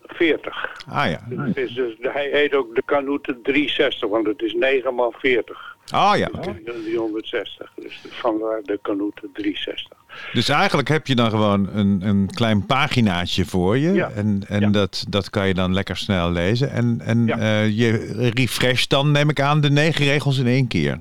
40. 0.07 0.83
Ah 0.89 1.11
ja. 1.11 1.27
Het 1.37 1.57
is 1.57 1.75
dus, 1.75 1.97
hij 2.01 2.29
heet 2.33 2.55
ook 2.55 2.75
de 2.75 2.83
Canute 2.85 3.41
360, 3.43 4.09
want 4.09 4.27
het 4.27 4.43
is 4.43 4.55
9 4.55 5.11
x 5.11 5.17
40. 5.19 5.74
Ah 5.93 6.17
ja, 6.19 6.29
oké. 6.33 6.55
360. 6.65 7.73
Dus 7.77 8.05
vandaar 8.11 8.61
de 8.63 8.79
Canute 8.83 9.29
360. 9.33 9.93
Dus 10.33 10.49
eigenlijk 10.49 10.89
heb 10.89 11.07
je 11.07 11.15
dan 11.15 11.31
gewoon 11.31 11.69
een, 11.73 12.01
een 12.03 12.29
klein 12.35 12.67
paginaatje 12.67 13.45
voor 13.45 13.79
je. 13.79 13.93
Ja. 13.93 14.11
En, 14.11 14.43
en 14.49 14.61
Ja. 14.61 14.69
dat, 14.69 15.05
dat 15.09 15.31
kan 15.31 15.47
je 15.47 15.55
dan 15.55 15.73
lekker 15.73 15.97
snel 15.97 16.31
lezen. 16.31 16.71
En, 16.71 17.01
en 17.05 17.27
Ja. 17.27 17.39
eh, 17.39 17.79
je 17.79 17.91
refresht 18.35 18.91
dan, 18.91 19.11
neem 19.11 19.29
ik 19.31 19.41
aan, 19.41 19.61
de 19.61 19.71
negen 19.71 20.05
regels 20.05 20.39
in 20.39 20.47
één 20.47 20.69
keer. 20.69 21.01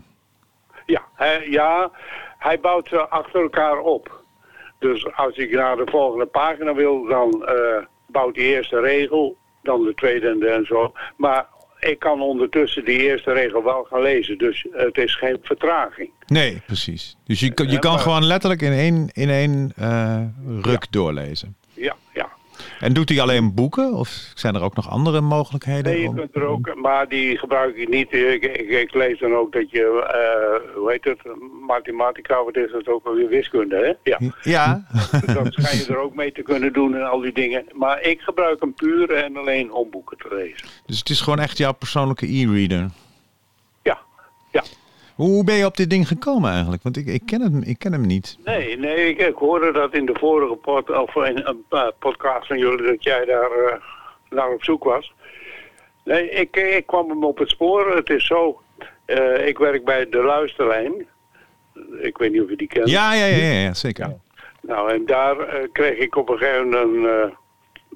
Ja, 0.85 1.01
hij, 1.15 1.47
ja, 1.49 1.91
hij 2.37 2.59
bouwt 2.59 2.87
ze 2.87 3.07
achter 3.07 3.41
elkaar 3.41 3.77
op. 3.79 4.21
Dus 4.79 5.15
als 5.15 5.35
ik 5.37 5.51
naar 5.51 5.75
de 5.75 5.87
volgende 5.91 6.25
pagina 6.25 6.73
wil, 6.73 7.05
dan 7.07 7.45
eh, 7.45 7.55
bouwt 8.07 8.35
die 8.35 8.43
eerste 8.43 8.79
regel, 8.79 9.37
dan 9.63 9.83
de 9.83 9.93
tweede 9.93 10.27
en, 10.29 10.39
de 10.39 10.47
en 10.49 10.65
zo. 10.65 10.93
Maar 11.17 11.45
ik 11.89 11.99
kan 11.99 12.21
ondertussen 12.21 12.85
die 12.85 12.99
eerste 13.01 13.33
regel 13.33 13.63
wel 13.63 13.83
gaan 13.89 14.01
lezen, 14.01 14.37
dus 14.37 14.65
het 14.71 14.97
is 14.97 15.15
geen 15.15 15.37
vertraging. 15.41 16.09
Nee, 16.27 16.61
precies. 16.65 17.17
Dus 17.25 17.39
je, 17.39 17.53
kan- 17.53 17.69
je 17.69 17.79
kan 17.79 17.99
gewoon 17.99 18.25
letterlijk 18.25 18.61
in 18.61 18.71
één, 18.71 19.09
in 19.13 19.29
één 19.29 19.71
eh, 19.75 20.21
ruk 20.61 20.91
doorlezen. 20.91 21.55
Ja. 21.59 21.62
En 22.83 22.93
doet 22.93 23.09
hij 23.09 23.21
alleen 23.21 23.53
boeken? 23.53 23.93
Of 23.93 24.31
zijn 24.33 24.55
er 24.55 24.61
ook 24.61 24.75
nog 24.75 24.89
andere 24.89 25.21
mogelijkheden? 25.21 25.91
Nee, 25.91 26.01
je 26.01 26.13
kunt 26.13 26.35
er 26.35 26.43
ook, 26.43 26.75
maar 26.75 27.07
die 27.07 27.37
gebruik 27.37 27.75
ik 27.75 27.89
niet. 27.89 28.13
Ik, 28.13 28.43
ik, 28.43 28.69
ik 28.69 28.93
lees 28.93 29.19
dan 29.19 29.35
ook 29.35 29.51
dat 29.51 29.71
je, 29.71 29.81
eh, 29.81 30.75
hoe 30.75 30.91
heet 30.91 31.03
het, 31.03 31.19
mathematica, 31.67 32.43
wat 32.43 32.55
is 32.55 32.71
het 32.71 32.87
ook 32.87 33.05
alweer, 33.05 33.27
wiskunde, 33.27 33.75
hè? 33.75 34.11
Ja. 34.11 34.19
Ja, 34.41 34.85
dat 35.33 35.53
schijn 35.53 35.77
je 35.77 35.85
er 35.87 35.97
ook 35.97 36.15
mee 36.15 36.31
te 36.31 36.41
kunnen 36.41 36.73
doen 36.73 36.95
en 36.95 37.09
al 37.09 37.19
die 37.19 37.33
dingen. 37.33 37.65
Maar 37.73 38.01
ik 38.01 38.21
gebruik 38.21 38.59
hem 38.59 38.73
puur 38.73 39.11
en 39.11 39.37
alleen 39.37 39.71
om 39.71 39.89
boeken 39.89 40.17
te 40.17 40.27
lezen. 40.31 40.67
dus 40.85 40.99
het 40.99 41.09
is 41.09 41.21
gewoon 41.21 41.39
echt 41.39 41.57
jouw 41.57 41.73
persoonlijke 41.73 42.25
e-reader. 42.25 42.89
Hoe 45.15 45.43
ben 45.43 45.55
je 45.55 45.65
op 45.65 45.77
dit 45.77 45.89
ding 45.89 46.07
gekomen 46.07 46.51
eigenlijk? 46.51 46.83
Want 46.83 46.97
ik, 46.97 47.07
ik, 47.07 47.21
ken, 47.25 47.41
hem, 47.41 47.61
ik 47.63 47.79
ken 47.79 47.91
hem 47.91 48.05
niet. 48.05 48.37
Nee, 48.43 48.77
nee, 48.77 49.09
ik, 49.09 49.17
ik 49.17 49.35
hoorde 49.35 49.71
dat 49.71 49.93
in 49.93 50.05
de 50.05 50.15
vorige 50.19 50.55
pod, 50.55 50.89
of 50.89 51.15
in 51.15 51.41
een 51.45 51.63
podcast 51.99 52.47
van 52.47 52.57
jullie 52.57 52.87
dat 52.87 53.03
jij 53.03 53.25
daar 53.25 53.51
eh, 53.51 53.79
naar 54.29 54.49
op 54.49 54.63
zoek 54.63 54.83
was. 54.83 55.13
Nee, 56.03 56.29
ik, 56.29 56.55
ik 56.55 56.85
kwam 56.85 57.09
hem 57.09 57.23
op 57.23 57.37
het 57.37 57.49
spoor. 57.49 57.95
Het 57.95 58.09
is 58.09 58.25
zo, 58.25 58.61
eh, 59.05 59.47
ik 59.47 59.57
werk 59.57 59.85
bij 59.85 60.09
de 60.09 60.23
luisterlijn. 60.23 61.07
Ik 62.01 62.17
weet 62.17 62.31
niet 62.31 62.41
of 62.41 62.49
je 62.49 62.55
die 62.55 62.67
kent. 62.67 62.89
Ja, 62.89 63.13
ja, 63.13 63.25
ja, 63.25 63.37
ja, 63.37 63.59
ja, 63.59 63.73
zeker. 63.73 64.15
Nou, 64.61 64.91
en 64.91 65.05
daar 65.05 65.39
eh, 65.39 65.67
kreeg 65.71 65.97
ik 65.97 66.15
op 66.15 66.29
een 66.29 66.37
gegeven 66.37 66.69
moment, 66.69 67.33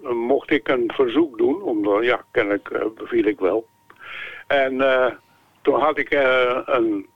een, 0.04 0.18
mocht 0.18 0.52
ik 0.52 0.68
een 0.68 0.92
verzoek 0.94 1.38
doen, 1.38 1.62
omdat, 1.62 2.04
ja, 2.04 2.22
kennelijk 2.32 2.70
eh, 2.70 2.86
beviel 2.98 3.26
ik 3.26 3.40
wel. 3.40 3.68
En 4.48 4.82
eh, 4.82 5.14
toen 5.68 5.80
had 5.80 5.98
ik 5.98 6.10
eh, 6.10 6.60
een 6.66 7.08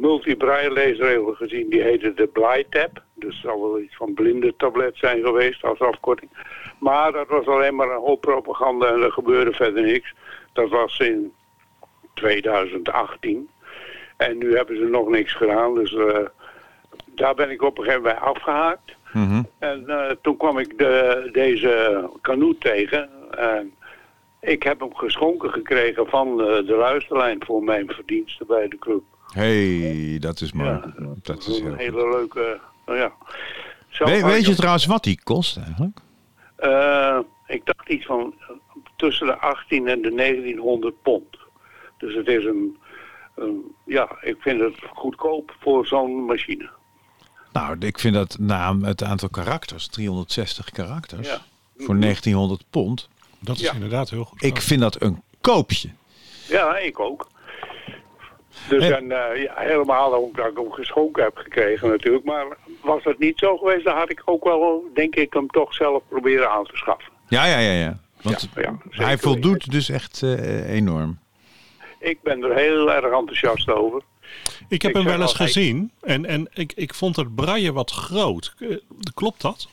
multi-braille 0.00 0.72
leesregel 0.72 1.34
gezien, 1.34 1.70
die 1.70 1.82
heette 1.82 2.14
de 2.14 2.26
Blytap. 2.26 3.02
Dus 3.14 3.34
het 3.34 3.44
zal 3.44 3.60
wel 3.60 3.80
iets 3.80 3.96
van 3.96 4.14
blinde 4.14 4.54
tablet 4.56 4.96
zijn 4.96 5.22
geweest 5.22 5.64
als 5.64 5.78
afkorting. 5.78 6.30
Maar 6.78 7.12
dat 7.12 7.28
was 7.28 7.46
alleen 7.46 7.74
maar 7.74 7.90
een 7.90 8.04
hoop 8.04 8.20
propaganda 8.20 8.86
en 8.86 9.02
er 9.02 9.12
gebeurde 9.12 9.52
verder 9.52 9.82
niks. 9.82 10.14
Dat 10.52 10.68
was 10.68 10.98
in 10.98 11.32
2018. 12.14 13.48
En 14.16 14.38
nu 14.38 14.56
hebben 14.56 14.76
ze 14.76 14.84
nog 14.84 15.08
niks 15.08 15.34
gedaan, 15.34 15.74
dus 15.74 15.94
eh, 15.94 16.18
daar 17.04 17.34
ben 17.34 17.50
ik 17.50 17.62
op 17.62 17.78
een 17.78 17.84
gegeven 17.84 18.02
moment 18.02 18.22
afgehaakt. 18.22 18.96
Mhm. 19.12 19.42
En 19.58 19.88
eh, 19.88 20.10
toen 20.22 20.36
kwam 20.36 20.58
ik 20.58 20.78
de, 20.78 21.28
deze 21.32 22.04
kanoe 22.20 22.58
tegen. 22.58 23.10
En 23.30 23.74
ik 24.46 24.62
heb 24.62 24.80
hem 24.80 24.94
geschonken 24.94 25.50
gekregen 25.50 26.06
van 26.06 26.28
eh, 26.40 26.66
de 26.66 26.76
luisterlijn 26.78 27.42
voor 27.44 27.62
mijn 27.62 27.88
verdiensten 27.88 28.46
bij 28.46 28.68
de 28.68 28.78
club. 28.78 29.02
hey, 29.32 30.16
dat 30.20 30.40
is 30.40 30.52
mooi. 30.52 30.68
Ja, 30.70 30.92
dat 31.22 31.38
is 31.46 31.58
een 31.60 31.68
goed. 31.68 31.76
hele 31.78 32.08
leuke... 32.10 32.60
nou 32.86 32.98
ja. 32.98 33.12
We- 33.98 34.22
weet 34.26 34.46
je 34.46 34.54
trouwens 34.54 34.86
wat 34.86 35.02
die 35.04 35.20
kost 35.22 35.56
eigenlijk? 35.56 35.98
Eh, 36.56 37.18
ik 37.46 37.60
dacht 37.64 37.88
iets 37.88 38.06
van 38.06 38.34
eh, 38.40 38.48
tussen 38.96 39.26
de 39.26 39.36
18 39.38 39.88
en 39.88 40.02
de 40.02 40.14
1900 40.14 41.02
pond. 41.02 41.36
Dus 41.98 42.14
het 42.14 42.26
is 42.28 42.44
een, 42.44 42.76
een... 43.34 43.74
Ja, 43.84 44.16
ik 44.20 44.36
vind 44.38 44.60
het 44.60 44.74
goedkoop 44.94 45.54
voor 45.60 45.86
zo'n 45.86 46.24
machine. 46.24 46.68
Nou, 47.52 47.76
ik 47.78 47.98
vind 47.98 48.14
dat 48.14 48.36
na 48.38 48.76
het 48.78 49.02
aantal 49.02 49.28
karakters, 49.28 49.86
360 49.88 50.70
karakters, 50.70 51.28
Ja. 51.28 51.38
voor 51.76 52.00
1900 52.00 52.64
pond. 52.70 53.08
Dat 53.40 53.56
is 53.56 53.62
Ja. 53.62 53.72
inderdaad 53.72 54.10
heel 54.10 54.24
goed. 54.24 54.42
Ik 54.42 54.60
vind 54.60 54.80
dat 54.80 55.02
een 55.02 55.22
koopje. 55.40 55.88
Ja, 56.48 56.78
ik 56.78 57.00
ook. 57.00 57.28
Dus 58.68 58.88
en, 58.88 59.12
eh, 59.12 59.42
ja, 59.42 59.54
helemaal 59.56 60.14
ook 60.14 60.36
dat 60.36 60.46
ik 60.46 60.56
hem 60.56 60.72
geschonken 60.72 61.22
heb 61.22 61.36
gekregen 61.36 61.88
natuurlijk. 61.88 62.24
Maar 62.24 62.46
was 62.82 63.02
dat 63.02 63.18
niet 63.18 63.38
zo 63.38 63.56
geweest, 63.56 63.84
dan 63.84 63.96
had 63.96 64.10
ik 64.10 64.22
ook 64.24 64.44
wel, 64.44 64.84
denk 64.94 65.14
ik, 65.14 65.32
hem 65.32 65.48
toch 65.48 65.74
zelf 65.74 66.02
proberen 66.08 66.50
aan 66.50 66.64
te 66.64 66.76
schaffen. 66.76 67.12
Ja, 67.28 67.44
ja, 67.46 67.58
ja, 67.58 67.72
ja. 67.72 67.98
Want 68.22 68.48
Ja, 68.54 68.60
ja, 68.62 68.76
zeker 68.90 69.04
hij 69.04 69.18
voldoet 69.18 69.70
dus 69.70 69.88
echt 69.88 70.22
eh, 70.22 70.70
enorm. 70.74 71.18
Ik 72.00 72.22
ben 72.22 72.42
er 72.44 72.54
heel 72.56 72.92
erg 72.92 73.04
enthousiast 73.12 73.68
over. 73.70 74.02
Ik 74.68 74.82
heb 74.82 74.90
Ik 74.90 74.96
hem 74.96 75.04
wel 75.06 75.20
eens 75.20 75.38
hij- 75.38 75.46
gezien 75.46 75.90
en, 76.00 76.26
en 76.26 76.48
ik, 76.54 76.72
ik 76.76 76.94
vond 76.94 77.16
het 77.16 77.34
braille 77.34 77.72
wat 77.72 77.90
groot. 77.90 78.54
Eh, 78.58 78.76
Klopt 79.14 79.40
dat? 79.40 79.68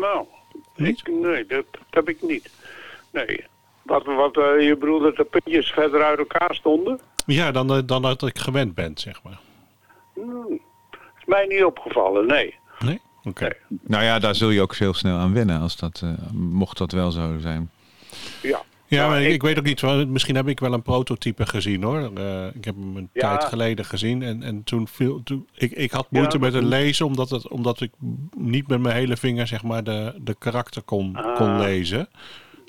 Nou, 0.00 0.26
Niet? 0.76 0.98
ik, 0.98 1.08
nee, 1.08 1.46
dat, 1.46 1.64
dat 1.70 1.80
heb 1.90 2.08
ik 2.08 2.22
niet. 2.22 2.50
Nee. 3.10 3.44
Wat, 3.82 4.04
wat 4.04 4.36
eh, 4.36 4.66
je 4.66 4.76
bedoelt 4.76 5.02
dat 5.02 5.16
de 5.16 5.24
puntjes 5.24 5.70
verder 5.70 6.02
uit 6.02 6.18
elkaar 6.18 6.54
stonden? 6.54 7.00
Ja, 7.26 7.52
dan, 7.52 7.72
eh, 7.72 7.78
dan 7.86 8.02
dat 8.02 8.22
ik 8.22 8.38
gewend 8.38 8.74
ben, 8.74 8.92
zeg 8.94 9.22
maar. 9.22 9.40
Is 11.18 11.24
mij 11.24 11.46
niet 11.46 11.64
opgevallen, 11.64 12.26
nee. 12.26 12.54
Nee? 12.78 13.00
Oké. 13.24 13.52
Nou 13.68 14.04
ja, 14.04 14.18
daar 14.18 14.34
zul 14.34 14.50
je 14.50 14.60
ook 14.60 14.74
heel 14.74 14.94
snel 14.94 15.18
aan 15.18 15.32
wennen, 15.32 15.60
als 15.60 15.76
dat, 15.76 16.00
eh, 16.04 16.32
mocht 16.32 16.78
dat 16.78 16.92
wel 16.92 17.10
zo 17.10 17.38
zijn. 17.38 17.70
Ja. 18.42 18.62
Ja, 18.86 19.08
maar 19.08 19.22
ik, 19.22 19.32
ik 19.32 19.42
weet 19.42 19.58
ook 19.58 19.64
niet. 19.64 20.08
Misschien 20.08 20.36
heb 20.36 20.48
ik 20.48 20.60
wel 20.60 20.72
een 20.72 20.82
prototype 20.82 21.46
gezien 21.46 21.82
hoor. 21.82 22.10
Eh, 22.14 22.46
ik 22.54 22.64
heb 22.64 22.74
hem 22.74 22.96
een 22.96 23.08
Ja. 23.12 23.36
tijd 23.36 23.44
geleden 23.48 23.84
gezien. 23.84 24.22
En, 24.22 24.42
en 24.42 24.64
toen 24.64 24.88
viel. 24.88 25.22
Toen, 25.22 25.48
ik, 25.54 25.72
ik 25.72 25.90
had 25.90 26.06
moeite 26.10 26.36
Ja, 26.36 26.42
met 26.44 26.52
het 26.54 26.64
lezen, 26.64 27.06
omdat, 27.06 27.30
het, 27.30 27.48
omdat 27.48 27.80
ik 27.80 27.90
niet 28.36 28.68
met 28.68 28.80
mijn 28.80 28.94
hele 28.96 29.16
vinger 29.16 29.46
zeg 29.46 29.62
maar, 29.62 29.84
de, 29.84 30.14
de 30.20 30.34
karakter 30.38 30.82
kon, 30.82 31.16
Ah. 31.16 31.36
kon 31.36 31.58
lezen. 31.60 32.08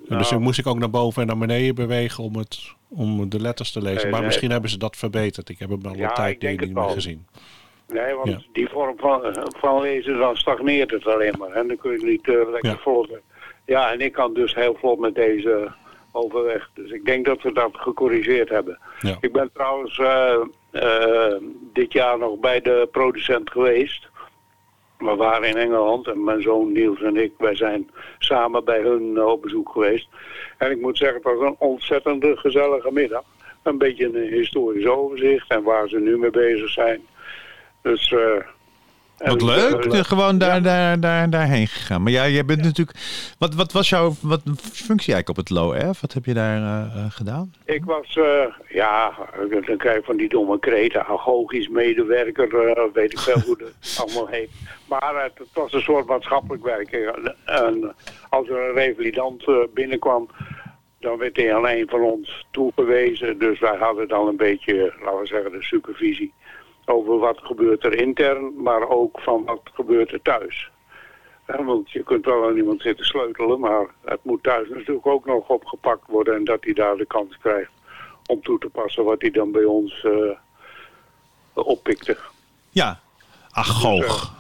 Dus 0.08 0.28
toen 0.28 0.42
moest 0.42 0.60
ik 0.60 0.68
ook 0.68 0.80
naar 0.80 0.90
boven 0.90 1.22
en 1.22 1.28
naar 1.28 1.38
beneden 1.38 1.76
bewegen 1.76 2.24
om, 2.24 2.36
het, 2.36 2.74
om 2.90 3.30
de 3.30 3.42
letters 3.42 3.72
te 3.72 3.82
lezen. 3.82 4.02
Nee, 4.02 4.10
maar 4.12 4.20
nee. 4.20 4.28
misschien 4.30 4.52
hebben 4.52 4.70
ze 4.70 4.78
dat 4.78 4.98
verbeterd. 4.98 5.50
Ik 5.50 5.60
heb 5.60 5.70
hem 5.70 5.86
al 5.86 5.96
Ja, 5.96 6.08
een 6.08 6.14
tijd 6.38 6.42
niet 6.60 6.74
meer 6.74 6.90
gezien. 6.90 7.26
Nee, 7.88 8.14
want 8.14 8.46
die 8.54 8.70
vorm 8.70 8.98
van, 8.98 9.22
van 9.58 9.82
lezen, 9.82 10.18
dan 10.18 10.36
stagneert 10.36 10.92
het 10.92 11.06
alleen 11.08 11.34
maar. 11.40 11.50
En 11.52 11.68
dan 11.68 11.78
kun 11.78 11.92
je 11.92 12.06
niet 12.06 12.28
eh, 12.28 12.52
lekker 12.52 12.78
volgen. 12.82 13.20
Ja, 13.66 13.92
en 13.92 14.02
ik 14.02 14.12
kan 14.12 14.34
dus 14.34 14.56
heel 14.56 14.76
vlot 14.80 15.00
met 15.00 15.16
deze 15.16 15.72
overweg. 16.16 16.70
Dus 16.74 16.92
ik 16.92 17.06
denk 17.06 17.26
dat 17.26 17.42
we 17.42 17.52
dat 17.52 17.72
gecorrigeerd 17.74 18.50
hebben. 18.50 18.80
Ja. 19.00 19.18
Ik 19.20 19.34
ben 19.34 19.50
trouwens 19.54 20.00
eh, 20.00 20.42
eh, 20.72 21.36
dit 21.74 21.94
jaar 21.94 22.18
nog 22.18 22.40
bij 22.40 22.62
de 22.62 22.88
producent 22.92 23.52
geweest. 23.52 24.08
We 24.98 25.16
waren 25.16 25.50
in 25.50 25.58
Engeland 25.58 26.08
en 26.08 26.24
mijn 26.24 26.42
zoon 26.42 26.72
Niels 26.72 27.02
en 27.02 27.18
ik, 27.18 27.32
wij 27.38 27.56
zijn 27.56 27.90
samen 28.18 28.64
bij 28.64 28.82
hun 28.82 29.18
eh, 29.18 29.26
op 29.26 29.42
bezoek 29.42 29.70
geweest. 29.70 30.08
En 30.58 30.72
ik 30.72 30.82
moet 30.82 30.98
zeggen, 30.98 31.18
het 31.18 31.38
was 31.38 31.50
een 31.50 31.56
ontzettende 31.60 32.38
gezellige 32.38 32.92
middag. 32.92 33.24
Een 33.64 33.78
beetje 33.78 34.06
een 34.06 34.34
historisch 34.34 34.88
overzicht 34.88 35.50
en 35.50 35.64
waar 35.64 35.90
ze 35.90 36.00
nu 36.00 36.18
mee 36.18 36.30
bezig 36.30 36.70
zijn. 36.70 37.02
Dus... 37.82 38.14
eh, 39.18 39.30
Wat 39.30 39.40
en- 39.40 39.46
leuk, 39.46 39.86
eh, 39.86 40.00
eh, 40.00 40.06
gewoon 40.06 40.38
daar, 40.38 40.56
Ja. 40.56 40.60
daar, 40.62 41.00
daar, 41.00 41.30
daarheen 41.30 41.68
gegaan. 41.68 42.04
Maar 42.04 42.12
ja, 42.12 42.28
jij 42.28 42.46
bent 42.46 42.62
natuurlijk... 42.62 42.98
Wat, 43.38 43.54
wat 43.54 43.72
was 43.72 43.90
jouw 43.90 44.14
wat, 44.22 44.42
functie 44.72 45.14
eigenlijk 45.14 45.30
op 45.30 45.36
het 45.36 45.50
LOF? 45.50 46.02
Wat 46.02 46.14
heb 46.14 46.26
je 46.26 46.34
daar 46.34 46.58
eh, 46.58 46.96
eh, 46.96 47.06
gedaan? 47.12 47.54
Ik 47.66 47.84
was, 47.84 48.18
eh, 48.18 48.46
ja, 48.70 49.12
dan 49.66 49.78
krijg 49.78 49.96
je 49.98 50.02
van 50.06 50.18
die 50.18 50.30
domme 50.30 50.60
kreten, 50.60 51.06
agogisch 51.06 51.68
medewerker, 51.70 52.68
eh, 52.68 52.84
weet 52.94 53.12
ik 53.12 53.20
veel 53.20 53.40
hoe 53.46 53.58
het 53.58 53.98
allemaal 54.06 54.28
heet. 54.28 54.50
Maar 54.88 55.24
het, 55.24 55.38
het 55.38 55.48
was 55.54 55.74
een 55.74 55.82
soort 55.82 56.06
maatschappelijk 56.06 56.64
werk. 56.64 56.92
En, 56.92 57.36
en 57.46 57.96
als 58.30 58.50
er 58.50 58.58
een 58.70 58.74
revalidant 58.74 59.48
eh, 59.48 59.56
binnenkwam, 59.74 60.30
dan 61.00 61.18
werd 61.18 61.36
hij 61.36 61.56
aan 61.56 61.68
een 61.68 61.88
van 61.90 62.02
ons 62.02 62.46
toegewezen. 62.52 63.40
Dus 63.40 63.60
wij 63.60 63.78
hadden 63.80 64.08
dan 64.08 64.28
een 64.28 64.38
beetje, 64.38 64.94
laten 65.04 65.20
we 65.20 65.26
zeggen, 65.28 65.52
de 65.52 65.64
supervisie 65.64 66.34
over 66.86 67.18
wat 67.18 67.38
gebeurt 67.42 67.84
er 67.84 67.94
intern, 68.00 68.62
maar 68.64 68.90
ook 68.90 69.20
van 69.22 69.44
wat 69.46 69.62
gebeurt 69.74 70.12
er 70.12 70.22
thuis. 70.22 70.70
Ja, 71.48 71.64
want 71.64 71.92
je 71.92 72.04
kunt 72.04 72.26
wel 72.26 72.48
aan 72.48 72.58
iemand 72.58 72.82
zitten 72.82 73.06
sleutelen, 73.06 73.60
maar 73.60 73.86
het 74.06 74.20
moet 74.24 74.44
thuis 74.44 74.70
natuurlijk 74.70 75.08
ook 75.08 75.26
nog 75.26 75.50
opgepakt 75.50 76.08
worden 76.08 76.36
en 76.36 76.44
dat 76.44 76.64
hij 76.64 76.74
daar 76.74 76.96
de 76.98 77.06
kans 77.06 77.38
krijgt 77.38 77.72
om 78.26 78.42
toe 78.42 78.60
te 78.60 78.70
passen 78.70 79.04
wat 79.04 79.22
hij 79.22 79.32
dan 79.32 79.52
bij 79.52 79.64
ons 79.64 80.04
eh 80.04 80.38
oppikte. 81.54 82.18
Ja, 82.70 83.00
agoog. 83.52 84.34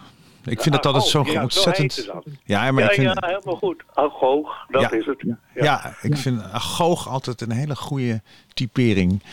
Ik 0.45 0.61
vind 0.61 0.75
het 0.75 0.85
altijd 0.85 1.03
zo 1.03 1.23
ja, 1.25 1.41
ontzettend... 1.41 2.09
Ja, 2.43 2.71
maar 2.71 2.83
Ja, 2.83 2.89
ik 2.89 2.95
vind... 2.95 3.19
ja, 3.19 3.27
helemaal 3.27 3.55
goed. 3.55 3.83
Agoog, 3.93 4.65
dat 4.69 4.81
Ja. 4.81 4.91
is 4.91 5.05
het. 5.05 5.21
Ja. 5.21 5.37
Ja, 5.53 5.95
ik 6.01 6.17
vind 6.17 6.41
agoog 6.51 7.09
altijd 7.09 7.41
een 7.41 7.51
hele 7.51 7.75
goede 7.75 8.21
typering. 8.53 9.23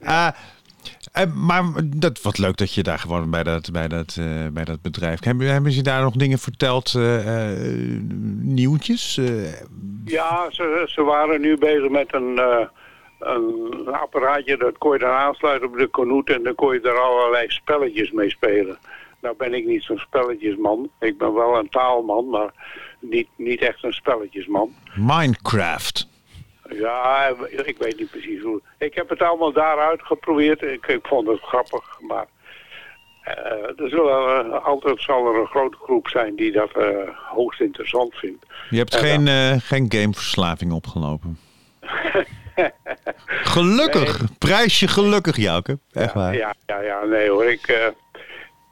Eh, 0.00 0.28
eh, 1.12 1.24
maar 1.34 1.62
dat, 1.84 2.22
wat 2.22 2.38
leuk 2.38 2.56
dat 2.56 2.74
je 2.74 2.82
daar 2.82 2.98
gewoon 2.98 3.30
bij 3.30 3.42
dat, 3.42 3.70
bij 3.72 3.88
dat, 3.88 4.16
eh, 4.18 4.46
bij 4.52 4.64
dat 4.64 4.82
bedrijf... 4.82 5.24
Hebben, 5.24 5.46
hebben 5.46 5.72
ze 5.72 5.82
daar 5.82 6.02
nog 6.02 6.14
dingen 6.14 6.38
verteld, 6.38 6.94
eh, 6.94 7.48
nieuwtjes? 8.40 9.20
Ja, 10.04 10.50
ze, 10.50 10.84
ze 10.86 11.02
waren 11.02 11.40
nu 11.40 11.58
bezig 11.58 11.88
met 11.88 12.14
een, 12.14 12.40
een 13.18 13.88
apparaatje, 13.92 14.56
dat 14.56 14.78
kon 14.78 14.92
je 14.92 14.98
dan 14.98 15.10
aansluiten 15.10 15.68
op 15.68 15.76
de 15.76 15.86
Konoet 15.86 16.30
en 16.30 16.42
dan 16.42 16.54
kon 16.54 16.72
je 16.72 16.80
er 16.80 17.00
allerlei 17.00 17.48
spelletjes 17.48 18.10
mee 18.10 18.30
spelen. 18.30 18.78
Nou 19.20 19.34
ben 19.36 19.54
ik 19.54 19.66
niet 19.66 19.82
zo'n 19.82 19.98
spelletjesman. 19.98 20.90
Ik 21.00 21.18
ben 21.18 21.34
wel 21.34 21.58
een 21.58 21.68
taalman, 21.68 22.28
maar 22.28 22.50
niet, 23.00 23.28
niet 23.36 23.60
echt 23.60 23.84
een 23.84 23.92
spelletjesman. 23.92 24.74
Minecraft. 24.94 26.08
Ja, 26.70 27.34
ik 27.64 27.76
weet 27.78 27.98
niet 27.98 28.10
precies 28.10 28.42
hoe. 28.42 28.60
Ik 28.78 28.94
heb 28.94 29.08
het 29.08 29.22
allemaal 29.22 29.52
daaruit 29.52 30.02
geprobeerd. 30.02 30.62
Ik, 30.62 30.86
ik 30.86 31.06
vond 31.06 31.28
het 31.28 31.40
grappig, 31.40 32.00
maar 32.00 32.26
eh, 33.22 33.82
er 33.84 33.88
zullen, 33.88 34.52
eh, 34.52 34.64
altijd 34.64 35.00
zal 35.00 35.26
er 35.26 35.40
een 35.40 35.46
grote 35.46 35.76
groep 35.76 36.08
zijn 36.08 36.36
die 36.36 36.52
dat 36.52 36.70
eh, 36.76 36.86
hoogst 37.14 37.60
interessant 37.60 38.14
vindt. 38.14 38.46
Je 38.70 38.78
hebt 38.78 38.92
Ja, 38.92 39.00
geen, 39.00 39.60
geen 39.60 39.86
gameverslaving 39.88 40.72
opgelopen. 40.72 41.38
gelukkig. 43.54 44.38
Prijsje 44.38 44.88
gelukkig, 44.88 45.36
Jouke. 45.36 45.78
Echt 45.92 46.14
waar. 46.14 46.34
Ja, 46.34 46.54
ja, 46.66 46.80
ja, 46.80 47.04
nee 47.04 47.30
hoor. 47.30 47.44
Ik, 47.44 47.92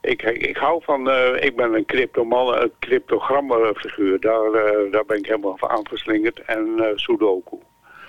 ik, 0.00 0.22
ik 0.22 0.56
hou 0.56 0.82
van, 0.84 1.10
ik 1.40 1.56
ben 1.56 1.74
een 1.74 1.86
cryptoman, 1.86 2.54
een 2.54 2.72
cryptogramfiguur. 2.78 4.20
Daar, 4.20 4.50
daar 4.90 5.04
ben 5.04 5.18
ik 5.18 5.26
helemaal 5.26 5.56
van 5.56 5.68
aan 5.68 5.86
verslingerd. 5.88 6.40
En 6.44 6.92
Sudoku. 6.94 7.58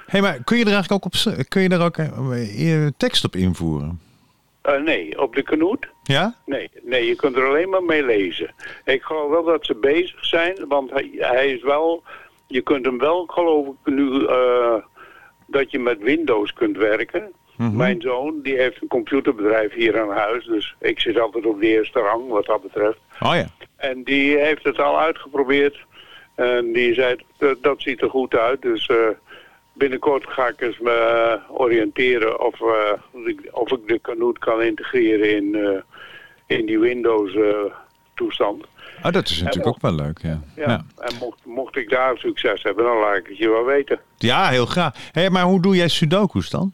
Hey, 0.10 0.22
maar 0.22 0.44
kun 0.44 0.58
je 0.58 0.66
er 0.66 0.72
eigenlijk 0.72 1.06
ook 1.06 1.14
op 1.14 1.46
kun 1.48 1.62
je 1.62 1.70
er 1.70 1.82
ook 1.82 1.98
eh, 1.98 2.88
tekst 2.98 3.26
op 3.26 3.36
invoeren? 3.36 4.00
Eh, 4.62 4.82
nee, 4.82 5.22
op 5.22 5.36
de 5.36 5.42
Knoet? 5.44 5.88
Ja? 6.04 6.36
Nee, 6.46 6.70
nee, 6.84 7.06
je 7.06 7.16
kunt 7.16 7.36
er 7.36 7.48
alleen 7.48 7.70
maar 7.70 7.84
mee 7.84 8.06
lezen. 8.06 8.54
Ik 8.86 9.02
geloof 9.02 9.30
wel 9.30 9.44
dat 9.44 9.66
ze 9.66 9.76
bezig 9.76 10.26
zijn, 10.26 10.66
want 10.68 10.90
hij, 10.90 11.10
hij 11.18 11.52
is 11.52 11.62
wel... 11.62 12.04
Je 12.48 12.62
kunt 12.62 12.86
hem 12.86 12.98
wel, 12.98 13.26
geloof 13.26 13.68
ik, 13.68 13.94
nu... 13.94 14.26
eh, 14.26 14.76
dat 15.48 15.72
je 15.72 15.80
met 15.80 16.02
Windows 16.02 16.54
kunt 16.54 16.78
werken. 16.78 17.32
Mijn 17.74 18.02
zoon, 18.02 18.40
die 18.42 18.58
heeft 18.58 18.82
een 18.82 18.88
computerbedrijf 18.88 19.74
hier 19.74 20.02
aan 20.02 20.12
huis. 20.12 20.46
Dus 20.46 20.76
ik 20.80 21.00
zit 21.00 21.20
altijd 21.20 21.46
op 21.46 21.60
de 21.60 21.68
eerste 21.68 22.00
rang, 22.00 22.28
wat 22.28 22.46
dat 22.46 22.62
betreft. 22.62 22.98
Oh 23.20 23.36
ja. 23.36 23.46
En 23.76 24.04
die 24.04 24.38
heeft 24.38 24.64
het 24.64 24.80
al 24.80 25.00
uitgeprobeerd. 25.00 25.86
En 26.36 26.74
die 26.74 26.94
zei, 26.94 27.16
dat, 27.38 27.64
dat 27.64 27.82
ziet 27.82 28.02
er 28.02 28.10
goed 28.10 28.36
uit. 28.36 28.62
Dus 28.62 28.90
binnenkort 29.80 30.26
ga 30.28 30.48
ik 30.48 30.62
eens 30.62 30.80
me 30.80 30.92
eh, 30.92 31.60
oriënteren 31.60 32.42
of, 32.46 32.62
eh, 32.62 32.94
ik- 33.26 33.50
of 33.52 33.72
ik 33.72 33.88
de 33.88 34.00
Kanoet 34.00 34.38
kan 34.40 34.62
integreren 34.62 35.36
in, 35.36 35.56
eh, 35.56 36.58
in 36.58 36.66
die 36.66 36.80
Windows 36.80 37.38
toestand. 38.16 38.66
Oh, 39.04 39.12
dat 39.12 39.30
is 39.30 39.42
natuurlijk 39.42 39.68
ook 39.76 39.82
wel 39.82 39.94
leuk, 39.94 40.20
ja. 40.22 40.40
Ja. 40.56 40.70
Ja, 40.70 40.84
En 40.98 41.16
mocht, 41.20 41.46
mocht 41.46 41.76
ik 41.76 41.90
daar 41.90 42.18
succes 42.18 42.64
hebben, 42.64 42.84
dan 42.86 42.98
laat 42.98 43.16
ik 43.18 43.28
het 43.28 43.38
je 43.38 43.50
wel 43.50 43.66
weten. 43.66 44.00
ja 44.18 44.48
heel 44.50 44.66
graag. 44.66 44.96
hey, 45.12 45.30
maar 45.30 45.44
hoe 45.44 45.62
doe 45.62 45.76
jij 45.76 45.88
sudoku's 45.88 46.50
dan? 46.50 46.74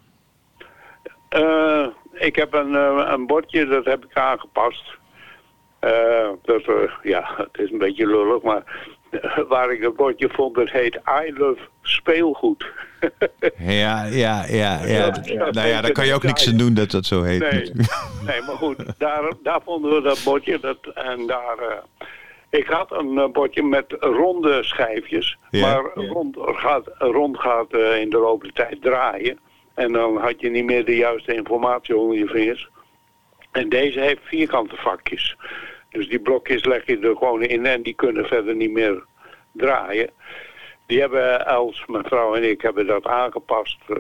Ik 2.14 2.36
heb 2.36 2.54
een, 2.54 2.74
een 3.14 3.26
bordje, 3.28 3.66
dat 3.66 3.86
heb 3.86 4.06
ik 4.06 4.18
aangepast. 4.18 4.84
Eh, 5.80 6.30
dat, 6.44 6.64
ja, 7.04 7.34
het 7.38 7.58
is 7.66 7.72
een 7.72 7.78
beetje 7.78 8.08
lullig, 8.08 8.42
maar 8.42 8.64
waar 9.50 9.72
ik 9.72 9.82
dat 9.82 9.96
bordje 9.96 10.30
vond, 10.30 10.56
dat 10.56 10.70
heet 10.70 10.96
I 10.96 11.34
love 11.38 11.60
speelgoed. 11.82 12.66
Ja, 13.58 14.06
ja, 14.06 14.46
ja, 14.48 14.86
ja. 14.86 15.16
Nou 15.52 15.68
ja, 15.68 15.82
daar 15.82 15.92
kan 15.92 16.06
je 16.06 16.14
ook 16.14 16.24
niks 16.24 16.48
aan 16.48 16.58
doen 16.58 16.74
dat 16.74 16.92
dat 16.92 17.06
zo 17.06 17.22
heet. 17.22 17.40
Nee, 17.40 17.72
nee 18.26 18.42
maar 18.42 18.56
goed, 18.56 18.78
daar, 18.98 19.34
daar 19.44 19.60
vonden 19.64 19.96
we 19.96 20.02
dat 20.02 20.22
bordje. 20.24 20.60
Dat, 20.60 20.78
en 20.94 21.28
daar, 21.28 21.58
eh, 21.58 21.78
ik 22.50 22.68
had 22.68 22.92
een 22.92 23.18
eh, 23.18 23.28
bordje 23.28 23.64
met 23.64 23.96
ronde 24.00 24.64
schijfjes. 24.64 25.38
Ja. 25.50 25.62
Maar 25.62 26.06
rond 26.08 26.38
gaat, 26.40 26.90
rond 26.98 27.40
gaat 27.40 27.74
eh, 27.74 28.02
in 28.02 28.10
de 28.10 28.18
loop 28.18 28.42
der 28.42 28.54
tijd 28.54 28.82
draaien. 28.82 29.40
En 29.74 29.92
dan 29.92 30.18
had 30.18 30.42
je 30.42 30.50
niet 30.50 30.66
meer 30.66 30.86
de 30.86 30.96
juiste 30.96 31.36
informatie 31.36 31.98
onder 31.98 32.18
je 32.18 32.28
vingers. 32.28 32.70
En 33.52 33.70
deze 33.70 34.00
heeft 34.00 34.22
vierkante 34.24 34.76
vakjes. 34.76 35.36
Dus 35.96 36.10
die 36.10 36.20
blokjes 36.20 36.66
leg 36.66 36.86
je 36.86 37.00
er 37.00 37.16
gewoon 37.18 37.44
in 37.44 37.66
en 37.66 37.82
die 37.84 37.94
kunnen 37.94 38.26
verder 38.26 38.56
niet 38.56 38.72
meer 38.72 39.04
draaien. 39.52 40.10
Die 40.86 41.00
hebben 41.00 41.46
Els, 41.46 41.84
mijn 41.88 42.04
vrouw 42.04 42.36
en 42.36 42.50
ik, 42.50 42.62
hebben 42.62 42.88
dat 42.88 43.06
aangepast 43.06 43.78
eh, 43.88 43.98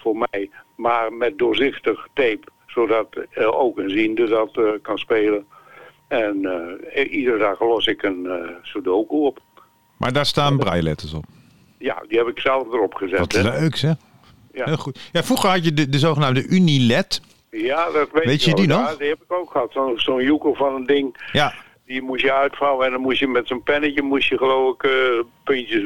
voor 0.00 0.16
mij. 0.16 0.50
Maar 0.76 1.12
met 1.12 1.38
doorzichtig 1.38 2.08
tape, 2.14 2.40
zodat 2.66 3.06
eh, 3.30 3.60
ook 3.60 3.78
een 3.78 3.90
ziende 3.90 4.28
dat 4.28 4.56
eh, 4.56 4.64
kan 4.82 4.98
spelen. 4.98 5.46
En 6.08 6.36
iedere 7.10 7.38
dag 7.38 7.60
los 7.60 7.86
ik 7.86 8.02
een 8.02 8.28
sudoku 8.62 9.16
op. 9.16 9.40
Maar 9.96 10.12
daar 10.12 10.26
staan 10.26 10.58
brailletters 10.58 11.12
op. 11.12 11.24
Ja, 11.78 12.02
die 12.08 12.18
heb 12.18 12.28
ik 12.28 12.40
zelf 12.40 12.66
erop 12.72 12.94
gezet. 12.94 13.18
Wat 13.18 13.32
hè. 13.32 13.42
leuk, 13.42 13.76
zeg. 13.76 13.94
Ja. 14.52 14.64
Heel 14.64 14.76
goed. 14.76 15.08
Ja, 15.12 15.22
vroeger 15.22 15.50
had 15.50 15.64
je 15.64 15.72
de, 15.72 15.88
de 15.88 15.98
zogenaamde 15.98 16.46
Unilet. 16.46 17.20
Ja, 17.50 17.90
dat 17.90 18.08
weet, 18.12 18.24
Weet 18.24 18.42
je 18.44 18.54
die 18.54 18.68
Ja, 18.68 18.80
nog? 18.80 18.96
die 18.96 19.08
heb 19.08 19.22
ik 19.22 19.32
ook 19.32 19.50
gehad. 19.50 19.72
Zo'n 19.72 19.92
zo'n 19.98 20.22
joekel 20.22 20.54
van 20.54 20.74
een 20.74 20.86
ding. 20.86 21.28
Ja, 21.32 21.54
Die 21.86 22.02
moest 22.02 22.22
je 22.22 22.32
uitvouwen 22.32 22.86
en 22.86 22.92
dan 22.92 23.00
moest 23.00 23.18
je 23.18 23.28
met 23.28 23.46
zo'n 23.46 23.62
pennetje 23.62 24.02
moest 24.02 24.28
je 24.28 24.36
geloof 24.36 24.74
ik 24.74 24.82
eh, 24.82 24.90
puntjes 25.44 25.84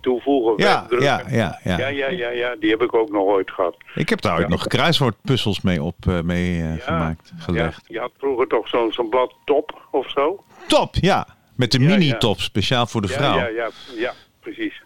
toevoegen. 0.00 0.54
Ja, 0.64 0.86
ja, 0.90 0.98
ja, 1.28 1.58
ja. 1.64 1.78
ja, 1.78 1.88
ja, 1.88 2.08
ja, 2.08 2.28
ja, 2.28 2.56
die 2.60 2.70
heb 2.70 2.82
ik 2.82 2.94
ook 2.94 3.10
nog 3.10 3.22
ooit 3.22 3.50
gehad. 3.50 3.76
Ik 3.94 4.08
heb 4.08 4.20
daar 4.20 4.38
ooit 4.38 4.48
nog 4.48 4.66
kruiswoordpuzzels 4.66 5.60
mee, 5.60 5.82
op, 5.82 5.94
eh, 6.08 6.20
mee 6.20 6.62
eh, 6.62 6.84
gemaakt, 6.84 7.32
Ja, 7.36 7.42
gelegd. 7.42 7.84
je 7.86 7.98
had 7.98 8.10
vroeger 8.18 8.46
toch 8.46 8.68
zo'n 8.68 8.92
zo'n 8.92 9.08
blad 9.08 9.34
top 9.44 9.86
of 9.90 10.10
zo? 10.10 10.44
Top, 10.66 10.94
ja. 10.94 11.26
Met 11.56 11.72
de 11.72 11.80
Ja, 11.80 11.86
mini-top, 11.88 12.40
speciaal 12.40 12.86
voor 12.86 13.00
de 13.02 13.08
Ja, 13.08 13.14
vrouw. 13.14 13.36
ja, 13.38 13.46
ja, 13.46 13.70
ja, 13.96 14.12
precies. 14.40 14.82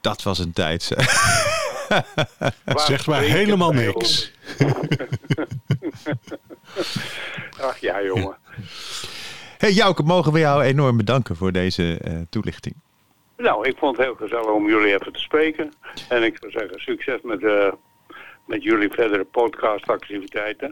Dat 0.00 0.22
was 0.22 0.38
een 0.38 0.52
tijd. 0.52 0.90
Zegt 2.76 3.06
maar 3.06 3.20
helemaal 3.20 3.72
niks. 3.72 4.32
Ach 7.60 7.78
ja, 7.78 8.02
jongen. 8.02 8.36
hey 9.58 9.72
Jouke, 9.72 10.02
mogen 10.02 10.32
we 10.32 10.38
jou 10.38 10.62
enorm 10.62 10.96
bedanken 10.96 11.36
voor 11.36 11.52
deze 11.52 11.98
eh, 11.98 12.14
toelichting. 12.30 12.74
Nou, 13.36 13.68
ik 13.68 13.76
vond 13.78 13.96
het 13.96 14.06
heel 14.06 14.14
gezellig 14.14 14.46
om 14.50 14.68
jullie 14.68 14.94
even 14.94 15.12
te 15.12 15.20
spreken. 15.20 15.72
En 16.08 16.22
ik 16.22 16.36
zou 16.40 16.50
zeggen, 16.52 16.80
succes 16.80 17.20
met, 17.22 17.44
eh, 17.44 17.72
met 18.46 18.62
jullie 18.62 18.90
verdere 18.90 19.24
podcastactiviteiten. 19.24 20.70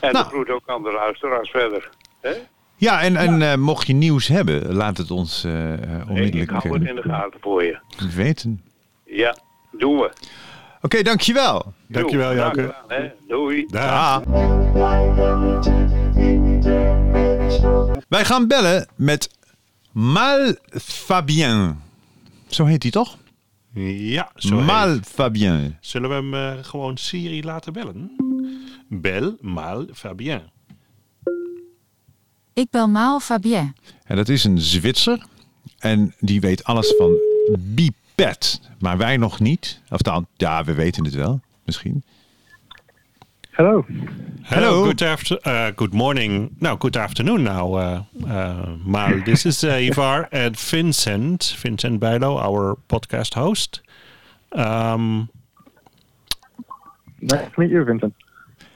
En 0.00 0.12
Nou. 0.12 0.24
de 0.24 0.30
groet 0.30 0.50
ook 0.50 0.62
aan 0.66 0.82
de 0.82 0.92
luisteraars 0.92 1.50
verder. 1.50 1.90
Hè? 2.20 2.32
Ja, 2.76 3.02
en, 3.02 3.16
en 3.16 3.42
eh, 3.42 3.54
mocht 3.56 3.86
je 3.86 3.92
nieuws 3.94 4.28
hebben, 4.28 4.74
laat 4.74 4.96
het 4.96 5.10
ons 5.10 5.44
eh, 5.44 5.72
eh, 5.72 6.00
Ik 6.00 6.08
onmiddellijk 6.08 6.50
hou 6.50 6.78
het 6.78 6.88
in 6.88 6.94
de 6.94 7.02
gaten 7.02 7.40
voor 7.40 7.64
je. 7.64 7.78
weten. 8.14 8.62
Ja, 9.04 9.36
doen 9.84 9.98
we. 9.98 10.12
Oké, 10.80 11.02
dankjewel. 11.02 11.72
Dankjewel, 11.88 12.52
hè. 12.88 13.10
Doei. 13.28 13.66
Wij 18.08 18.24
gaan 18.24 18.46
bellen 18.48 18.88
met 18.96 19.30
Mal 19.92 20.54
Fabien. 20.80 21.80
Zo 22.48 22.64
heet 22.64 22.82
hij 22.82 22.92
toch? 22.92 23.16
Ja, 23.74 24.30
zo 24.34 24.56
heet 24.56 24.66
Mal 24.66 24.88
het. 24.88 25.06
Fabien. 25.06 25.76
Zullen 25.80 26.08
we 26.08 26.14
hem 26.14 26.34
eh, 26.34 26.64
gewoon 26.64 26.96
Siri 26.96 27.44
laten 27.44 27.72
bellen? 27.72 28.10
Bel 28.88 29.36
mal 29.40 29.86
Fabien. 29.92 30.42
Ik 32.52 32.70
bel 32.70 32.88
Maal 32.88 33.20
Fabien. 33.20 33.74
En 34.04 34.16
dat 34.16 34.28
is 34.28 34.44
een 34.44 34.60
Zwitser. 34.60 35.26
En 35.78 36.14
die 36.18 36.40
weet 36.40 36.64
alles 36.64 36.94
van 36.98 37.16
biped. 38.14 38.60
Maar 38.78 38.96
wij 38.96 39.16
nog 39.16 39.40
niet. 39.40 39.80
Of 39.90 40.02
dan, 40.02 40.26
ja, 40.36 40.64
we 40.64 40.74
weten 40.74 41.04
het 41.04 41.14
wel. 41.14 41.40
Misschien. 41.64 42.04
Hello. 43.50 43.84
Hello, 44.42 44.84
good 44.84 45.02
after, 45.02 45.38
uh, 45.46 45.66
good 45.76 45.92
morning. 45.92 46.50
No, 46.58 46.76
good 46.78 46.96
afternoon 46.96 47.42
now, 47.42 47.78
uh, 47.78 48.00
uh, 48.26 48.58
Mal. 48.84 49.22
This 49.24 49.44
is 49.44 49.64
uh, 49.64 49.86
Ivar 49.86 50.28
and 50.30 50.60
Vincent, 50.60 51.54
Vincent 51.58 51.98
Bijlo, 51.98 52.36
our 52.38 52.76
podcast 52.86 53.34
host. 53.34 53.80
Um, 54.52 55.28
Nice 57.20 57.50
to 57.54 57.60
meet 57.60 57.70
you, 57.70 57.84
Vincent. 57.84 58.12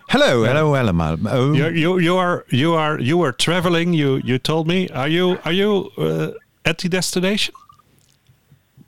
Hello, 0.07 0.45
hello 0.45 0.75
allemaal. 0.75 1.17
Oh, 1.27 1.53
you, 1.53 1.71
you, 1.71 2.01
you 2.01 2.17
are, 2.17 2.45
you 2.49 2.75
are, 2.75 2.99
you 2.99 3.19
were 3.19 3.33
traveling. 3.33 3.93
You, 3.93 4.21
you 4.25 4.39
told 4.39 4.67
me. 4.67 4.89
Are 4.95 5.09
you, 5.09 5.39
are 5.45 5.53
you 5.53 5.91
uh, 5.99 6.31
at 6.63 6.79
the 6.79 6.89
destination? 6.89 7.53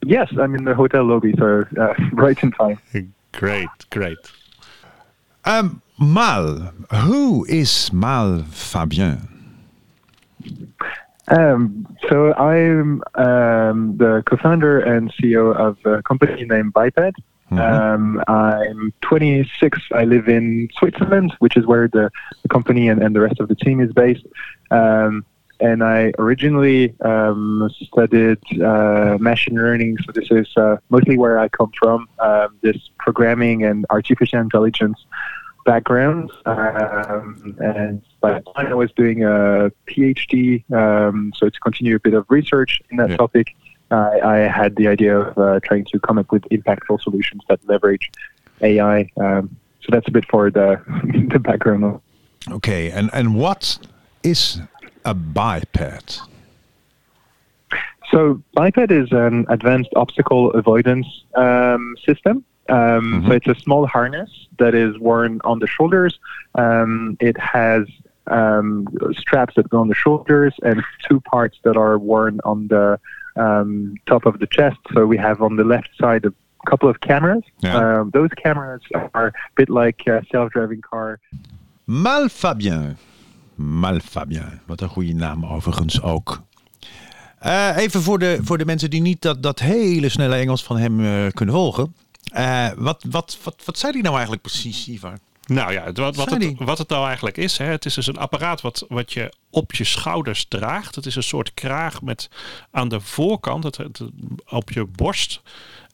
Yes, 0.05 0.33
I'm 0.39 0.55
in 0.55 0.65
the 0.65 0.75
hotel 0.75 1.05
lobby, 1.05 1.35
so 1.39 1.65
uh, 1.79 1.95
right 2.13 2.43
in 2.43 2.53
time. 2.53 2.79
Great, 3.33 3.69
great. 3.91 4.19
um, 5.45 5.83
Mal, 5.99 6.73
who 6.93 7.45
is 7.45 7.93
Mal 7.93 8.45
Fabien? 8.51 9.29
Um, 11.29 11.87
so 12.09 12.35
I'm 12.35 13.03
um, 13.15 13.97
the 13.99 14.23
co-founder 14.27 14.81
and 14.81 15.13
CEO 15.15 15.55
of 15.55 15.77
a 15.85 16.03
company 16.03 16.45
named 16.45 16.73
Biped. 16.73 17.17
Um, 17.53 18.23
I'm 18.29 18.93
26. 19.03 19.79
I 19.93 20.05
live 20.05 20.29
in 20.29 20.69
Switzerland, 20.79 21.35
which 21.41 21.57
is 21.57 21.67
where 21.67 21.89
the, 21.89 22.11
the 22.43 22.49
company 22.49 22.89
and, 22.89 23.03
and 23.03 23.15
the 23.15 23.21
rest 23.21 23.41
of 23.41 23.49
the 23.49 23.57
team 23.57 23.81
is 23.81 23.93
based. 23.93 24.25
Um, 24.71 25.25
and 25.61 25.83
I 25.85 26.13
originally 26.19 26.95
um, 27.01 27.69
studied 27.83 28.39
uh, 28.63 29.19
machine 29.21 29.57
learning, 29.57 29.99
so 30.05 30.13
this 30.13 30.31
is 30.31 30.49
uh, 30.57 30.77
mostly 30.89 31.19
where 31.19 31.39
I 31.39 31.49
come 31.49 31.71
from. 31.79 32.09
Um, 32.19 32.59
this 32.63 32.77
programming 32.99 33.65
and 33.65 33.85
artificial 33.91 34.41
intelligence 34.41 34.99
background. 35.67 36.31
Um, 36.47 37.57
and 37.61 38.03
by 38.21 38.35
the 38.35 38.41
time 38.57 38.69
I 38.69 38.75
was 38.75 38.91
doing 38.93 39.25
a 39.25 39.71
PhD, 39.87 40.71
um, 40.73 41.33
so 41.37 41.49
to 41.49 41.61
continue 41.61 41.97
a 41.97 42.01
bit 42.01 42.15
of 42.15 42.25
research 42.29 42.81
in 42.91 42.97
that 42.97 43.11
Yeah. 43.11 43.17
topic, 43.17 43.55
I 43.91 44.21
I 44.21 44.37
had 44.61 44.77
the 44.77 44.89
idea 44.89 45.19
of 45.19 45.39
uh, 45.39 45.61
trying 45.63 45.85
to 45.93 46.01
come 46.01 46.19
up 46.19 46.31
with 46.33 46.45
impactful 46.51 47.03
solutions 47.03 47.43
that 47.49 47.61
leverage 47.67 48.11
AI. 48.63 49.11
Um, 49.21 49.57
so 49.83 49.89
that's 49.91 50.09
a 50.09 50.11
bit 50.11 50.25
for 50.27 50.51
the 50.51 50.81
the 51.33 51.39
background. 51.39 52.01
Okay, 52.51 52.91
and, 52.91 53.11
and 53.13 53.35
what 53.35 53.79
is 54.23 54.61
a 55.05 55.15
biped? 55.15 56.21
So 58.11 58.43
biped 58.55 58.91
is 58.91 59.13
an 59.13 59.47
advanced 59.49 59.91
obstacle 59.97 60.51
avoidance 60.53 61.07
um, 61.35 61.97
system. 62.05 62.45
Um, 62.69 63.25
So 63.27 63.33
it's 63.33 63.47
a 63.47 63.55
small 63.55 63.87
harness 63.87 64.31
that 64.59 64.75
is 64.75 64.99
worn 64.99 65.41
on 65.45 65.59
the 65.59 65.67
shoulders. 65.67 66.19
Um, 66.55 67.17
it 67.21 67.37
has 67.39 67.87
um, 68.27 68.87
straps 69.17 69.55
that 69.57 69.69
go 69.69 69.81
on 69.81 69.89
the 69.89 69.95
shoulders 69.95 70.55
and 70.63 70.83
two 71.09 71.21
parts 71.21 71.59
that 71.65 71.77
are 71.77 71.99
worn 71.99 72.41
on 72.45 72.69
the 72.69 72.99
um, 73.37 73.95
top 74.07 74.27
of 74.27 74.39
the 74.39 74.47
chest. 74.47 74.79
So 74.93 75.07
we 75.07 75.17
have 75.17 75.43
on 75.43 75.57
the 75.57 75.65
left 75.65 75.91
side 76.01 76.25
a 76.25 76.33
couple 76.67 76.89
of 76.89 77.01
cameras. 77.01 77.43
Yeah. 77.61 77.77
Um, 77.77 78.11
those 78.11 78.31
cameras 78.31 78.83
are 79.15 79.29
a 79.29 79.33
bit 79.57 79.71
like 79.71 80.07
a 80.07 80.25
self-driving 80.31 80.83
car. 80.83 81.19
Mal 81.87 82.29
Fabien. 83.61 83.81
Mal 83.81 83.99
Fabien. 84.01 84.61
Wat 84.67 84.81
een 84.81 84.89
goede 84.89 85.15
naam 85.15 85.47
overigens 85.47 86.03
ook. 86.03 86.43
Eh, 87.39 87.77
even 87.77 88.03
voor 88.03 88.19
de, 88.19 88.39
voor 88.43 88.59
de 88.59 88.65
mensen 88.65 88.91
die 88.91 89.01
niet 89.01 89.23
dat, 89.23 89.43
dat 89.43 89.59
hele 89.59 90.09
snelle 90.09 90.37
Engels 90.37 90.63
van 90.65 90.77
hem 90.79 91.05
eh, 91.05 91.33
kunnen 91.33 91.55
volgen. 91.55 91.95
Eh, 92.33 92.69
wat, 92.77 93.05
wat, 93.11 93.39
wat, 93.43 93.63
wat 93.65 93.79
zei 93.79 93.93
hij 93.93 94.01
nou 94.03 94.13
eigenlijk 94.15 94.43
precies, 94.43 94.89
Ivar? 94.89 95.19
Nou 95.47 95.73
ja, 95.73 95.93
wat, 95.93 96.17
wat, 96.17 96.31
het, 96.31 96.53
wat 96.59 96.79
het 96.79 96.89
nou 96.89 97.07
eigenlijk 97.07 97.37
is, 97.37 97.59
hè, 97.59 97.65
het 97.65 97.85
is 97.85 97.95
dus 97.95 98.07
een 98.07 98.17
apparaat 98.19 98.61
wat, 98.61 98.85
wat 98.89 99.13
je 99.13 99.33
op 99.51 99.73
je 99.75 99.85
schouders 99.85 100.45
draagt. 100.49 100.95
Het 100.95 101.07
is 101.07 101.17
een 101.17 101.23
soort 101.23 101.55
kraag 101.55 102.03
met 102.03 102.31
aan 102.71 102.89
de 102.89 103.01
voorkant, 103.01 103.65
het, 103.65 103.77
het- 103.77 104.01
op 104.49 104.71
je 104.71 104.85
borst, 104.87 105.41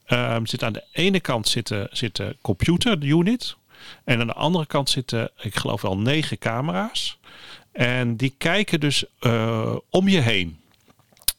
ehm, 0.05 0.45
zit 0.45 0.63
aan 0.63 0.73
de 0.73 0.85
ene 0.93 1.21
kant 1.21 1.49
zit 1.49 1.67
de, 1.69 1.89
zit 1.93 2.17
de 2.17 2.37
computer 2.43 3.03
unit. 3.05 3.57
En 4.05 4.21
aan 4.21 4.27
de 4.27 4.33
andere 4.33 4.67
kant 4.67 4.91
zitten, 4.91 5.31
ik 5.41 5.57
geloof 5.57 5.83
wel, 5.83 5.99
negen 5.99 6.39
camera's. 6.39 7.19
En 7.73 8.17
die 8.17 8.35
kijken 8.39 8.81
dus 8.81 9.05
eh, 9.19 9.77
om 9.91 10.09
je 10.09 10.21
heen 10.21 10.59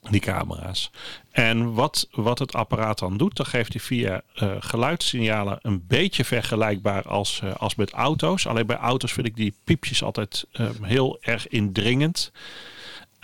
die 0.10 0.22
camera's. 0.22 0.92
En 1.32 1.74
wat, 1.74 2.08
wat 2.12 2.40
het 2.40 2.54
apparaat 2.54 3.00
dan 3.00 3.18
doet, 3.18 3.36
dan 3.36 3.46
geeft 3.46 3.74
hij 3.74 3.82
via 3.82 4.22
eh, 4.34 4.52
geluidssignalen 4.60 5.60
een 5.62 5.84
beetje 5.88 6.26
vergelijkbaar 6.26 7.08
als, 7.08 7.40
eh, 7.44 7.56
als 7.56 7.76
met 7.76 7.92
auto's. 7.92 8.48
Alleen 8.48 8.66
bij 8.66 8.78
auto's 8.78 9.14
vind 9.14 9.28
ik 9.28 9.36
die 9.36 9.54
piepjes 9.64 10.04
altijd 10.04 10.46
heel 10.82 11.18
erg 11.22 11.48
indringend. 11.48 12.32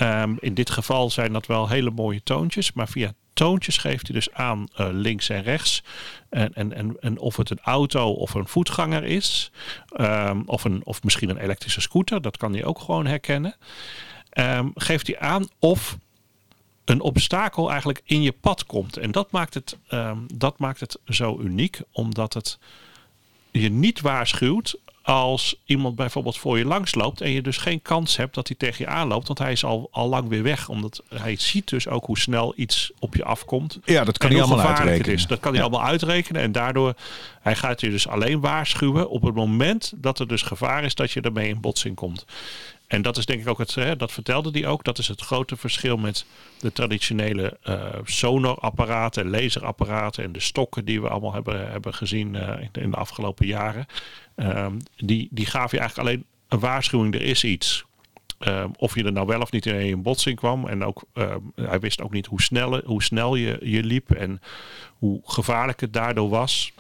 Ehm, 0.04 0.36
in 0.40 0.54
dit 0.54 0.70
geval 0.70 1.10
zijn 1.10 1.34
dat 1.34 1.46
wel 1.46 1.70
hele 1.70 1.92
mooie 1.92 2.24
toontjes, 2.24 2.74
maar 2.74 2.88
via 2.88 3.14
toontjes 3.34 3.78
geeft 3.78 4.08
hij 4.08 4.16
dus 4.16 4.34
aan 4.34 4.68
eh, 4.76 4.88
links 4.92 5.30
en 5.30 5.44
rechts. 5.44 5.84
En, 6.30 6.54
en, 6.54 6.74
en, 6.74 6.96
en 7.00 7.20
of 7.20 7.38
het 7.38 7.50
een 7.50 7.60
auto 7.62 8.12
of 8.12 8.34
een 8.34 8.48
voetganger 8.48 9.04
is, 9.04 9.52
ehm, 9.88 10.42
of, 10.46 10.64
een, 10.64 10.82
of 10.84 11.04
misschien 11.04 11.30
een 11.30 11.38
elektrische 11.38 11.82
scooter, 11.82 12.22
dat 12.22 12.38
kan 12.38 12.54
hij 12.54 12.66
ook 12.66 12.80
gewoon 12.80 13.06
herkennen. 13.06 13.56
Ehm, 14.30 14.68
geeft 14.76 15.08
hij 15.08 15.20
aan 15.20 15.48
of 15.60 15.98
een 16.86 17.02
obstakel 17.02 17.70
eigenlijk 17.70 18.02
in 18.04 18.22
je 18.22 18.32
pad 18.32 18.66
komt. 18.66 18.98
En 18.98 19.12
dat 19.12 19.32
maakt 19.32 19.54
het, 19.54 19.78
dat 20.34 20.60
maakt 20.60 20.80
het 20.80 21.00
zo 21.06 21.40
uniek, 21.40 21.82
omdat 21.92 22.34
het 22.34 22.60
je 23.62 23.70
niet 23.70 24.02
waarschuwt 24.02 24.76
als 25.02 25.56
iemand 25.66 25.96
bijvoorbeeld 25.96 26.38
voor 26.38 26.58
je 26.58 26.66
langs 26.66 26.96
loopt 26.96 27.22
en 27.22 27.32
je 27.32 27.42
dus 27.42 27.58
geen 27.58 27.82
kans 27.82 28.18
hebt 28.18 28.36
dat 28.36 28.48
hij 28.48 28.58
tegen 28.58 28.86
je 28.86 28.92
aanloopt, 28.92 29.28
want 29.28 29.40
hij 29.40 29.52
is 29.52 29.64
al, 29.64 29.88
al 29.92 30.10
lang 30.10 30.30
weer 30.30 30.44
weg. 30.44 30.70
Omdat 30.70 31.04
hij 31.16 31.36
ziet 31.36 31.70
dus 31.70 31.88
ook 31.88 32.06
hoe 32.06 32.18
snel 32.18 32.54
iets 32.56 32.92
op 33.00 33.16
je 33.16 33.24
afkomt. 33.24 33.80
Ja, 33.86 34.04
dat 34.04 34.18
kan 34.18 34.32
hij 34.32 34.42
allemaal 34.42 34.66
uitrekenen. 34.66 35.14
Is. 35.14 35.28
Dat 35.28 35.40
kan 35.40 35.52
hij 35.54 35.62
Ja. 35.62 35.68
allemaal 35.68 35.88
uitrekenen. 35.88 36.42
En 36.42 36.52
daardoor, 36.52 36.94
hij 37.42 37.56
gaat 37.56 37.82
je 37.82 37.90
dus 37.90 38.08
alleen 38.08 38.40
waarschuwen 38.40 39.10
op 39.10 39.22
het 39.22 39.36
moment 39.36 39.94
dat 39.96 40.20
er 40.20 40.28
dus 40.28 40.42
gevaar 40.42 40.84
is 40.84 40.96
dat 40.96 41.12
je 41.12 41.22
ermee 41.22 41.50
in 41.50 41.62
botsing 41.62 41.96
komt. 41.96 42.26
En 42.94 43.02
dat 43.02 43.18
is 43.18 43.26
denk 43.26 43.42
ik 43.42 43.48
ook 43.48 43.58
het, 43.58 43.76
hè, 43.76 43.96
dat 43.96 44.12
vertelde 44.12 44.50
hij 44.60 44.68
ook, 44.68 44.84
dat 44.84 44.98
is 44.98 45.08
het 45.08 45.22
grote 45.22 45.56
verschil 45.58 45.98
met 45.98 46.26
de 46.60 46.72
traditionele 46.72 47.58
eh 47.62 47.84
sonarapparaten, 48.04 49.30
laserapparaten 49.30 50.24
en 50.24 50.32
de 50.32 50.40
stokken 50.40 50.86
die 50.86 51.02
we 51.02 51.10
allemaal 51.10 51.34
hebben, 51.34 51.72
hebben 51.72 51.94
gezien 51.94 52.36
eh, 52.36 52.68
in, 52.74 52.92
de- 52.92 52.98
afgelopen 52.98 53.46
jaren. 53.46 53.86
Ehm, 54.36 54.74
die, 54.96 55.28
die 55.32 55.46
gaven 55.46 55.70
je 55.72 55.80
eigenlijk 55.80 56.10
alleen 56.10 56.26
een 56.48 56.60
waarschuwing, 56.60 57.14
er 57.16 57.22
is 57.22 57.44
iets. 57.44 57.84
ehm, 58.40 58.70
of 58.78 58.96
je 58.96 59.04
er 59.04 59.12
nou 59.12 59.28
wel 59.28 59.42
of 59.42 59.52
niet 59.52 59.66
in 59.66 60.02
botsing 60.02 60.36
kwam. 60.38 60.68
En 60.68 60.84
ook, 60.84 61.04
ehm, 61.14 61.40
hij 61.56 61.80
wist 61.80 62.02
ook 62.02 62.12
niet 62.14 62.26
hoe 62.26 62.42
snel, 62.42 62.82
hoe 62.86 63.04
snel 63.04 63.36
je, 63.36 63.60
je 63.62 63.84
liep 63.84 64.12
en 64.12 64.42
hoe 64.98 65.22
gevaarlijk 65.24 65.80
het 65.82 65.94
daardoor 65.94 66.30
was. 66.30 66.72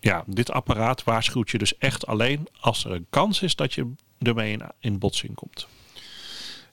Ja, 0.00 0.24
dit 0.26 0.50
apparaat 0.50 1.04
waarschuwt 1.04 1.50
je 1.50 1.58
dus 1.58 1.78
echt 1.78 2.06
alleen 2.06 2.48
als 2.60 2.84
er 2.84 2.90
een 2.92 3.06
kans 3.10 3.42
is 3.42 3.56
dat 3.56 3.74
je 3.74 3.92
ermee 4.18 4.52
in, 4.52 4.60
in 4.80 4.98
botsing 4.98 5.34
komt. 5.34 5.66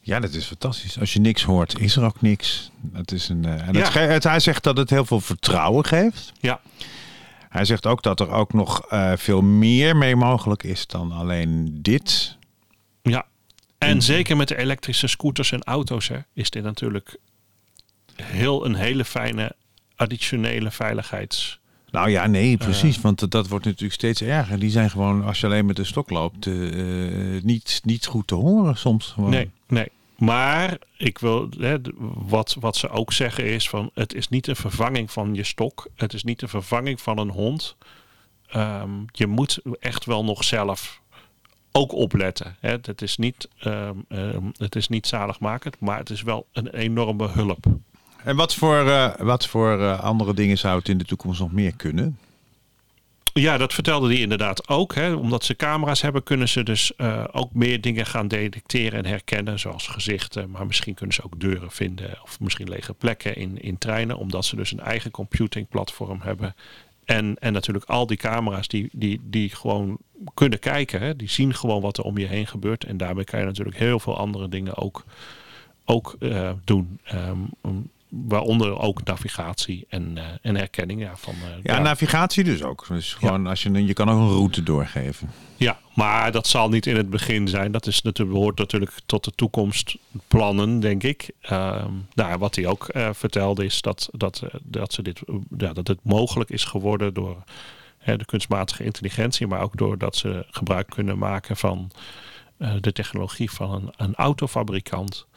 Ja, 0.02 0.20
dat 0.20 0.34
is 0.34 0.46
fantastisch. 0.46 1.00
Als 1.00 1.14
je 1.14 1.20
niks 1.20 1.44
hoort, 1.44 1.80
is 1.80 1.96
er 1.96 2.04
ook 2.04 2.22
niks. 2.22 2.72
Het 2.94 3.12
is 3.12 3.30
een, 3.30 3.46
eh, 3.46 3.52
en 3.68 3.76
het 3.76 3.94
Ja. 3.94 4.00
het- 4.02 4.24
hij 4.24 4.40
zegt 4.40 4.64
dat 4.64 4.78
het 4.78 4.90
heel 4.90 5.06
veel 5.06 5.20
vertrouwen 5.22 5.86
geeft. 5.86 6.32
Ja, 6.40 6.62
Hij 7.50 7.66
zegt 7.66 7.86
ook 7.86 8.04
dat 8.04 8.20
er 8.20 8.30
ook 8.30 8.54
nog 8.54 8.86
eh, 8.88 9.12
veel 9.16 9.42
meer 9.42 9.96
mee 9.98 10.16
mogelijk 10.16 10.64
is 10.64 10.88
dan 10.88 11.12
alleen 11.12 11.78
dit. 11.82 12.38
ja. 13.02 13.26
En 13.78 14.02
zeker 14.02 14.38
met 14.38 14.48
de 14.48 14.58
elektrische 14.58 15.08
scooters 15.08 15.52
en 15.52 15.64
auto's 15.64 16.08
hè, 16.08 16.18
is 16.34 16.50
dit 16.50 16.64
natuurlijk 16.64 17.18
heel, 18.16 18.66
een 18.66 18.76
hele 18.76 19.06
fijne 19.06 19.56
additionele 19.96 20.72
veiligheids... 20.72 21.60
Nou 21.92 22.10
ja, 22.10 22.28
nee, 22.28 22.58
precies. 22.58 23.02
want 23.02 23.32
dat, 23.32 23.48
wordt 23.48 23.66
natuurlijk 23.66 23.94
steeds 23.94 24.22
erger. 24.22 24.60
Die 24.60 24.70
zijn 24.70 24.90
gewoon, 24.90 25.24
als 25.24 25.40
je 25.40 25.46
alleen 25.46 25.66
met 25.66 25.76
de 25.76 25.84
stok 25.84 26.10
loopt, 26.10 26.48
eh, 26.48 26.54
niet, 27.42 27.82
niet 27.84 28.06
goed 28.06 28.28
te 28.28 28.36
horen 28.36 28.78
soms. 28.78 29.08
Gewoon. 29.08 29.30
Nee, 29.30 29.50
nee. 29.68 29.88
Maar 30.18 30.78
ik 30.98 31.18
wil, 31.18 31.50
hè, 31.60 31.78
wat, 32.28 32.56
wat 32.60 32.76
ze 32.76 32.90
ook 32.90 33.14
zeggen 33.14 33.46
is 33.46 33.70
van 33.70 33.92
het 33.94 34.14
is 34.14 34.28
niet 34.28 34.48
een 34.48 34.56
vervanging 34.56 35.12
van 35.12 35.36
je 35.36 35.44
stok. 35.44 35.88
Het 35.96 36.14
is 36.14 36.24
niet 36.24 36.42
een 36.42 36.50
vervanging 36.50 37.02
van 37.02 37.18
een 37.18 37.30
hond. 37.30 37.76
Ehm, 38.48 38.90
je 39.12 39.28
moet 39.28 39.60
echt 39.80 40.06
wel 40.06 40.24
nog 40.24 40.44
zelf 40.44 41.02
ook 41.72 41.94
opletten. 41.94 42.56
Hè. 42.60 42.70
Het, 42.70 43.02
is 43.02 43.18
niet, 43.18 43.48
ehm, 43.60 43.96
ehm, 44.08 44.44
het 44.58 44.76
is 44.76 44.88
niet 44.88 45.08
zaligmakend, 45.08 45.80
maar 45.80 45.98
het 45.98 46.10
is 46.10 46.22
wel 46.22 46.48
een 46.52 46.68
enorme 46.68 47.28
hulp. 47.28 47.66
En 48.24 48.36
wat 48.36 48.56
voor, 48.56 48.90
eh, 48.90 49.16
wat 49.18 49.48
voor 49.48 49.80
eh, 49.80 50.00
andere 50.00 50.34
dingen 50.34 50.58
zou 50.58 50.78
het 50.78 50.90
in 50.90 50.98
de 50.98 51.06
toekomst 51.06 51.40
nog 51.40 51.52
meer 51.52 51.76
kunnen? 51.76 52.18
Ja, 53.34 53.58
dat 53.58 53.74
vertelde 53.74 54.08
hij 54.08 54.18
inderdaad 54.18 54.70
ook. 54.70 54.96
Hè. 54.96 55.14
Omdat 55.14 55.44
ze 55.44 55.56
camera's 55.56 56.02
hebben, 56.02 56.24
kunnen 56.24 56.50
ze 56.50 56.64
dus 56.64 56.96
eh, 56.96 57.24
ook 57.32 57.54
meer 57.54 57.82
dingen 57.82 58.06
gaan 58.06 58.28
detecteren 58.28 59.00
en 59.04 59.06
herkennen. 59.06 59.60
Zoals 59.60 59.88
gezichten, 59.88 60.50
maar 60.50 60.66
misschien 60.66 60.94
kunnen 60.94 61.16
ze 61.16 61.24
ook 61.24 61.40
deuren 61.40 61.72
vinden. 61.72 62.18
Of 62.24 62.40
misschien 62.40 62.70
lege 62.70 62.94
plekken 62.94 63.36
in, 63.36 63.62
in 63.62 63.78
treinen. 63.78 64.18
Omdat 64.18 64.46
ze 64.46 64.56
dus 64.56 64.72
een 64.72 64.80
eigen 64.80 65.12
computingplatform 65.12 66.22
hebben. 66.22 66.56
En, 67.06 67.36
en 67.40 67.54
natuurlijk 67.54 67.86
al 67.86 68.08
die 68.08 68.18
camera's 68.18 68.68
die, 68.68 68.90
die, 68.92 69.20
die 69.24 69.50
gewoon 69.50 69.98
kunnen 70.34 70.60
kijken. 70.60 71.18
Die 71.18 71.30
zien 71.30 71.54
gewoon 71.54 71.82
wat 71.82 71.98
er 71.98 72.04
om 72.04 72.18
je 72.18 72.28
heen 72.28 72.48
gebeurt. 72.48 72.84
En 72.84 72.98
daarbij 72.98 73.24
kan 73.24 73.40
je 73.40 73.46
natuurlijk 73.46 73.78
heel 73.78 74.00
veel 74.00 74.18
andere 74.18 74.50
dingen 74.50 74.78
ook, 74.78 75.04
ook 75.86 76.18
doen. 76.64 77.00
Ehm, 77.04 77.40
waaronder 78.12 78.80
ook 78.80 79.04
navigatie 79.04 79.86
en, 79.90 80.18
eh, 80.18 80.24
en 80.42 80.56
herkenning 80.56 81.02
ja, 81.02 81.16
van... 81.16 81.34
eh, 81.34 81.64
Ja, 81.64 81.80
navigatie 81.80 82.44
dus 82.44 82.64
ook. 82.64 82.86
Dus 82.88 83.14
gewoon 83.14 83.48
als 83.48 83.64
je, 83.64 83.86
je 83.86 83.94
kan 83.94 84.10
ook 84.10 84.20
een 84.20 84.28
route 84.28 84.64
doorgeven. 84.64 85.30
Ja, 85.56 85.80
maar 85.94 86.32
dat 86.32 86.48
zal 86.48 86.70
niet 86.70 86.86
in 86.86 86.96
het 86.96 87.10
begin 87.10 87.48
zijn. 87.48 87.72
Dat 87.72 87.88
is 87.88 88.02
natuurlijk, 88.02 88.38
behoort 88.38 88.58
natuurlijk 88.58 88.92
tot 89.06 89.24
de 89.24 89.32
toekomstplannen, 89.36 90.80
denk 90.80 91.04
ik. 91.04 91.32
Ehm 91.42 91.92
nou, 92.14 92.38
wat 92.38 92.56
hij 92.56 92.68
ook 92.68 92.88
eh, 92.88 93.10
vertelde 93.14 93.66
is 93.66 93.82
dat, 93.82 94.10
dat, 94.12 94.44
dat, 94.64 94.94
ze 94.94 95.02
dit, 95.02 95.22
ja, 95.58 95.74
dat 95.74 95.88
het 95.88 96.00
mogelijk 96.04 96.50
is 96.50 96.64
geworden 96.64 97.14
door 97.14 97.44
de 98.06 98.26
kunstmatige 98.26 98.84
intelligentie, 98.84 99.48
maar 99.48 99.62
ook 99.62 99.78
doordat 99.78 100.16
ze 100.16 100.46
gebruik 100.50 100.90
kunnen 100.90 101.18
maken 101.18 101.58
van 101.58 101.92
de 102.82 102.92
technologie 102.92 103.52
van 103.52 103.72
een, 103.72 103.94
een 103.98 104.16
autofabrikant. 104.16 105.28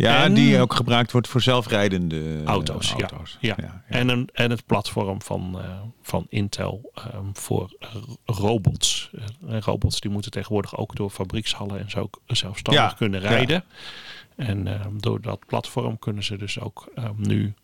Ja, 0.00 0.24
En- 0.24 0.34
die 0.34 0.60
ook 0.60 0.74
gebruikt 0.74 1.12
wordt 1.12 1.28
voor 1.28 1.40
zelfrijdende 1.42 2.16
eh, 2.20 2.44
auto's. 2.44 2.88
ja. 2.96 3.08
auto's. 3.08 3.36
Ja. 3.40 3.82
En, 3.86 4.08
een, 4.08 4.28
en 4.32 4.50
het 4.50 4.66
platform 4.66 5.22
van, 5.22 5.58
eh, 5.60 5.80
van 6.02 6.26
Intel 6.28 6.90
ehm, 6.94 7.24
voor 7.32 7.76
robots. 8.24 9.10
Eh, 9.48 9.58
robots 9.60 10.00
die 10.00 10.10
moeten 10.10 10.30
tegenwoordig 10.30 10.76
ook 10.76 10.96
door 10.96 11.10
fabriekshallen 11.10 11.78
en 11.80 11.90
zo 11.90 12.00
ook 12.00 12.20
zelfstandig 12.26 12.82
Ja, 12.84 12.94
kunnen 12.96 13.22
ja. 13.22 13.28
rijden. 13.28 13.64
En 14.36 14.66
ehm, 14.66 14.98
door 14.98 15.20
dat 15.20 15.46
platform 15.46 15.98
kunnen 15.98 16.24
ze 16.24 16.36
dus 16.36 16.60
ook 16.60 16.88
ehm, 16.94 17.12
nu 17.16 17.54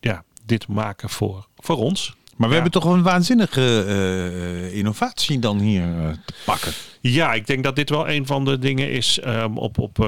ja, 0.00 0.24
dit 0.44 0.68
maken 0.68 1.08
voor, 1.10 1.46
voor 1.56 1.76
ons. 1.76 2.14
Maar 2.36 2.48
we 2.48 2.54
Ja. 2.54 2.62
hebben 2.62 2.80
toch 2.80 2.92
een 2.92 3.02
waanzinnige 3.02 4.70
innovatie 4.72 5.38
dan 5.38 5.58
hier 5.58 5.84
te 6.24 6.34
pakken. 6.44 6.72
Ja, 7.00 7.32
ik 7.32 7.46
denk 7.46 7.64
dat 7.64 7.76
dit 7.76 7.90
wel 7.90 8.08
een 8.08 8.26
van 8.26 8.44
de 8.44 8.58
dingen 8.58 8.90
is 8.90 9.20
op, 9.54 9.78
op 9.78 9.98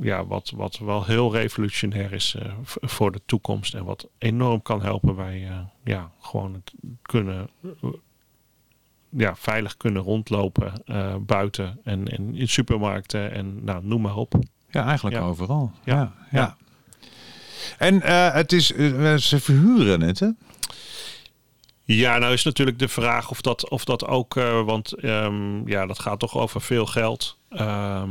ja, 0.00 0.26
wat, 0.26 0.50
wat 0.56 0.78
wel 0.78 1.04
heel 1.04 1.32
revolutionair 1.32 2.12
is 2.12 2.34
eh, 2.38 2.52
voor 2.64 3.12
de 3.12 3.20
toekomst. 3.26 3.74
En 3.74 3.84
wat 3.84 4.08
enorm 4.18 4.62
kan 4.62 4.82
helpen 4.82 5.16
bij 5.16 5.46
eh, 5.48 5.58
ja, 5.84 6.10
gewoon 6.20 6.52
het 6.54 6.72
kunnen 7.02 7.48
eh, 7.62 7.90
ja, 9.08 9.36
veilig 9.36 9.76
kunnen 9.76 10.02
rondlopen 10.02 10.72
eh, 10.84 11.14
buiten 11.20 11.80
en, 11.84 12.08
en 12.08 12.34
in 12.34 12.48
supermarkten 12.48 13.32
en 13.32 13.64
nou, 13.64 13.86
noem 13.86 14.00
maar 14.00 14.16
op. 14.16 14.34
Ja, 14.70 14.84
eigenlijk 14.84 15.16
Ja. 15.16 15.22
overal. 15.22 15.72
Ja, 15.84 15.94
Ja. 15.94 16.12
ja. 16.30 16.56
En 17.78 18.02
eh, 18.02 18.32
het 18.34 18.52
is, 18.52 18.72
eh, 18.72 19.14
ze 19.14 19.40
verhuren 19.40 20.00
het, 20.00 20.20
hè? 20.20 20.28
Ja, 21.86 22.18
nou 22.18 22.32
is 22.32 22.42
natuurlijk 22.44 22.78
de 22.78 22.88
vraag 22.88 23.30
of 23.30 23.40
dat, 23.40 23.68
of 23.68 23.84
dat 23.84 24.06
ook, 24.06 24.36
eh, 24.36 24.64
want 24.64 24.92
ehm, 24.92 25.68
ja, 25.68 25.86
dat 25.86 25.98
gaat 25.98 26.18
toch 26.18 26.36
over 26.38 26.60
veel 26.60 26.86
geld. 26.86 27.38
Ehm, 27.48 28.08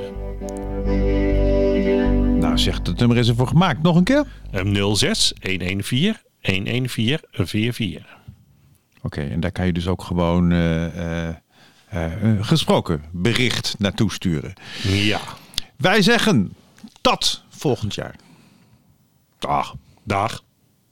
Nou, 2.51 2.63
zeg 2.63 2.81
dat 2.81 2.97
nummer 2.97 3.17
is 3.17 3.27
ervoor 3.27 3.47
gemaakt. 3.47 3.81
Nog 3.81 3.95
een 3.95 4.03
keer? 4.03 4.25
Eh, 4.51 4.93
06 4.93 5.33
114 5.41 6.15
114 6.41 7.19
44. 7.31 8.17
Oké, 9.01 9.21
en 9.21 9.39
daar 9.39 9.51
kan 9.51 9.65
je 9.65 9.73
dus 9.73 9.87
ook 9.87 10.03
gewoon 10.03 10.51
eh, 10.51 11.27
eh, 11.27 11.35
een 12.21 12.45
gesproken 12.45 13.03
bericht 13.11 13.75
naartoe 13.77 14.11
sturen. 14.11 14.53
Ja. 14.83 15.19
Wij 15.75 16.01
zeggen 16.01 16.53
tot 17.01 17.43
volgend 17.49 17.95
jaar. 17.95 18.15
Dag. 19.39 19.75
Dag. 20.03 20.43